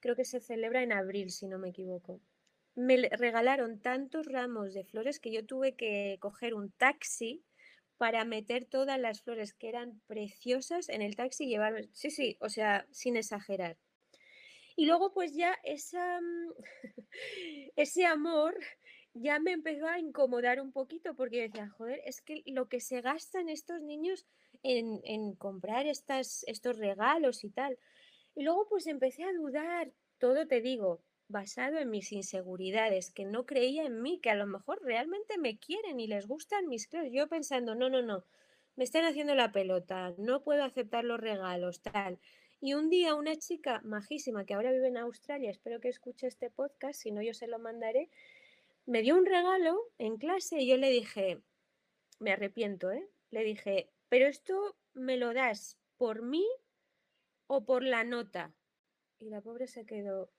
creo 0.00 0.16
que 0.16 0.24
se 0.24 0.40
celebra 0.40 0.82
en 0.82 0.92
abril, 0.92 1.30
si 1.30 1.46
no 1.46 1.58
me 1.58 1.70
equivoco. 1.70 2.20
Me 2.74 3.08
regalaron 3.08 3.80
tantos 3.80 4.26
ramos 4.26 4.74
de 4.74 4.84
flores 4.84 5.20
que 5.20 5.32
yo 5.32 5.46
tuve 5.46 5.76
que 5.76 6.18
coger 6.20 6.54
un 6.54 6.72
taxi 6.72 7.44
para 7.96 8.24
meter 8.24 8.64
todas 8.64 8.98
las 8.98 9.22
flores 9.22 9.54
que 9.54 9.68
eran 9.68 10.00
preciosas 10.06 10.88
en 10.88 11.00
el 11.00 11.16
taxi 11.16 11.44
y 11.44 11.48
llevarme. 11.48 11.88
Sí, 11.92 12.10
sí, 12.10 12.36
o 12.40 12.48
sea, 12.48 12.86
sin 12.90 13.16
exagerar. 13.16 13.78
Y 14.76 14.86
luego, 14.86 15.12
pues 15.12 15.34
ya 15.34 15.56
esa, 15.62 16.20
mm, 16.20 16.52
ese 17.76 18.04
amor 18.04 18.58
ya 19.14 19.38
me 19.38 19.52
empezó 19.52 19.86
a 19.86 19.98
incomodar 19.98 20.60
un 20.60 20.72
poquito 20.72 21.14
porque 21.14 21.42
decía, 21.42 21.68
joder, 21.70 22.00
es 22.04 22.20
que 22.20 22.42
lo 22.46 22.68
que 22.68 22.80
se 22.80 23.00
gastan 23.00 23.48
estos 23.48 23.80
niños 23.80 24.26
en, 24.62 25.00
en 25.04 25.34
comprar 25.34 25.86
estas, 25.86 26.44
estos 26.48 26.76
regalos 26.78 27.44
y 27.44 27.50
tal. 27.50 27.78
Y 28.34 28.42
luego 28.42 28.66
pues 28.68 28.86
empecé 28.86 29.24
a 29.24 29.32
dudar, 29.32 29.92
todo 30.18 30.46
te 30.46 30.60
digo, 30.60 31.00
basado 31.28 31.78
en 31.78 31.90
mis 31.90 32.12
inseguridades, 32.12 33.10
que 33.10 33.24
no 33.24 33.46
creía 33.46 33.84
en 33.84 34.02
mí, 34.02 34.18
que 34.20 34.30
a 34.30 34.34
lo 34.34 34.46
mejor 34.46 34.82
realmente 34.82 35.38
me 35.38 35.58
quieren 35.58 36.00
y 36.00 36.06
les 36.06 36.26
gustan 36.26 36.68
mis 36.68 36.88
clases. 36.88 37.12
Yo 37.12 37.28
pensando, 37.28 37.74
no, 37.74 37.88
no, 37.88 38.02
no, 38.02 38.24
me 38.76 38.84
están 38.84 39.04
haciendo 39.04 39.34
la 39.34 39.52
pelota, 39.52 40.14
no 40.18 40.42
puedo 40.42 40.64
aceptar 40.64 41.04
los 41.04 41.20
regalos, 41.20 41.80
tal. 41.80 42.18
Y 42.60 42.74
un 42.74 42.88
día 42.88 43.14
una 43.14 43.36
chica 43.36 43.80
majísima 43.84 44.44
que 44.44 44.54
ahora 44.54 44.72
vive 44.72 44.88
en 44.88 44.96
Australia, 44.96 45.50
espero 45.50 45.80
que 45.80 45.88
escuche 45.88 46.26
este 46.26 46.50
podcast, 46.50 47.00
si 47.00 47.12
no 47.12 47.22
yo 47.22 47.34
se 47.34 47.46
lo 47.46 47.58
mandaré, 47.58 48.10
me 48.86 49.02
dio 49.02 49.16
un 49.16 49.26
regalo 49.26 49.80
en 49.98 50.18
clase 50.18 50.60
y 50.60 50.68
yo 50.68 50.76
le 50.76 50.90
dije, 50.90 51.40
me 52.18 52.32
arrepiento, 52.32 52.90
¿eh? 52.90 53.08
Le 53.30 53.42
dije, 53.44 53.90
pero 54.08 54.26
esto 54.26 54.76
me 54.92 55.16
lo 55.16 55.32
das 55.32 55.78
por 55.96 56.22
mí 56.22 56.46
o 57.46 57.64
por 57.64 57.82
la 57.82 58.04
nota. 58.04 58.54
Y 59.18 59.30
la 59.30 59.40
pobre 59.40 59.66
se 59.66 59.86
quedó, 59.86 60.30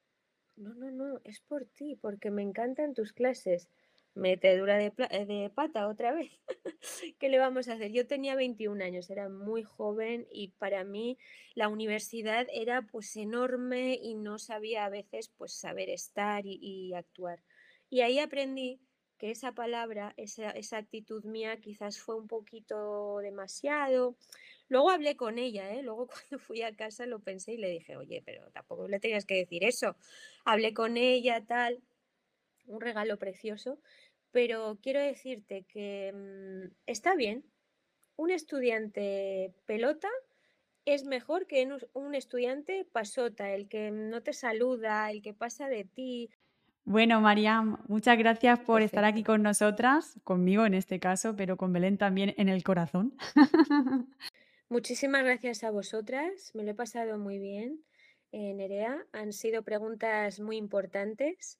no, 0.55 0.73
no, 0.75 0.91
no, 0.91 1.19
es 1.23 1.41
por 1.41 1.65
ti, 1.65 1.97
porque 1.99 2.31
me 2.31 2.43
encantan 2.43 2.93
tus 2.93 3.13
clases. 3.13 3.69
Metedura 4.13 4.77
de, 4.77 4.91
de 4.91 5.51
pata 5.53 5.89
otra 5.89 6.13
vez. 6.13 6.31
¿Qué 7.19 7.27
le 7.27 7.37
vamos 7.37 7.67
a 7.67 7.73
hacer? 7.73 7.91
Yo 7.91 8.07
tenía 8.07 8.35
21 8.35 8.81
años, 8.81 9.09
era 9.09 9.27
muy 9.27 9.63
joven 9.63 10.25
y 10.31 10.49
para 10.57 10.85
mí 10.85 11.17
la 11.53 11.67
universidad 11.67 12.47
era 12.53 12.83
pues 12.83 13.13
enorme 13.17 13.99
y 14.01 14.15
no 14.15 14.39
sabía 14.39 14.85
a 14.85 14.89
veces 14.89 15.33
pues 15.35 15.51
saber 15.51 15.89
estar 15.89 16.45
y 16.45 16.93
actuar. 16.93 17.43
Y 17.89 18.01
ahí 18.01 18.19
aprendí 18.19 18.81
que 19.17 19.31
esa 19.31 19.53
palabra, 19.53 20.13
esa, 20.17 20.51
esa 20.51 20.77
actitud 20.77 21.23
mía 21.23 21.59
quizás 21.61 21.99
fue 21.99 22.15
un 22.15 22.27
poquito 22.27 23.19
demasiado. 23.19 24.17
Luego 24.67 24.89
hablé 24.89 25.15
con 25.15 25.37
ella, 25.37 25.73
¿eh? 25.73 25.83
Luego 25.83 26.07
cuando 26.29 26.39
fui 26.39 26.61
a 26.61 26.75
casa 26.75 27.05
lo 27.05 27.19
pensé 27.19 27.53
y 27.53 27.57
le 27.57 27.69
dije, 27.69 27.95
oye, 27.97 28.21
pero 28.25 28.49
tampoco 28.51 28.87
le 28.87 28.99
tenías 28.99 29.25
que 29.25 29.35
decir 29.35 29.63
eso. 29.63 29.95
Hablé 30.45 30.73
con 30.73 30.97
ella, 30.97 31.45
tal, 31.45 31.81
un 32.67 32.81
regalo 32.81 33.17
precioso, 33.17 33.79
pero 34.31 34.79
quiero 34.81 34.99
decirte 34.99 35.63
que 35.63 36.11
mm, 36.13 36.73
está 36.85 37.15
bien, 37.15 37.45
un 38.17 38.31
estudiante 38.31 39.53
pelota 39.65 40.09
es 40.85 41.05
mejor 41.05 41.47
que 41.47 41.63
un 41.65 41.79
un 41.93 42.15
estudiante 42.15 42.85
pasota, 42.85 43.53
el 43.53 43.67
que 43.67 43.91
no 43.91 44.23
te 44.23 44.33
saluda, 44.33 45.09
el 45.11 45.21
que 45.21 45.33
pasa 45.33 45.67
de 45.69 45.85
ti. 45.85 46.29
Bueno, 46.87 47.19
Mariam, 47.19 47.77
muchas 47.87 48.15
gracias 48.15 48.59
por 48.59 48.83
estar 48.83 49.05
aquí 49.05 49.23
con 49.23 49.41
nosotras, 49.41 50.19
conmigo 50.23 50.67
en 50.67 50.75
este 50.75 50.99
caso, 50.99 51.35
pero 51.35 51.57
con 51.57 51.73
Belén 51.73 51.97
también 51.97 52.35
en 52.37 52.47
el 52.47 52.63
corazón. 52.63 53.17
Muchísimas 54.69 55.23
gracias 55.23 55.63
a 55.63 55.71
vosotras, 55.71 56.51
me 56.53 56.63
lo 56.63 56.71
he 56.71 56.75
pasado 56.75 57.17
muy 57.17 57.39
bien, 57.39 57.83
eh, 58.31 58.53
Nerea. 58.53 59.03
Han 59.13 59.33
sido 59.33 59.63
preguntas 59.63 60.39
muy 60.39 60.57
importantes 60.57 61.59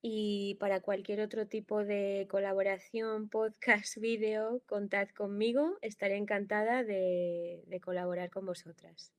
y 0.00 0.56
para 0.60 0.80
cualquier 0.80 1.20
otro 1.20 1.48
tipo 1.48 1.84
de 1.84 2.28
colaboración, 2.30 3.28
podcast, 3.28 3.96
vídeo, 4.00 4.62
contad 4.66 5.08
conmigo. 5.16 5.78
Estaré 5.80 6.16
encantada 6.16 6.84
de 6.84 7.64
de 7.66 7.80
colaborar 7.80 8.30
con 8.30 8.46
vosotras. 8.46 9.12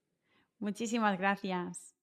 Muchísimas 0.60 1.18
gracias. 1.18 1.95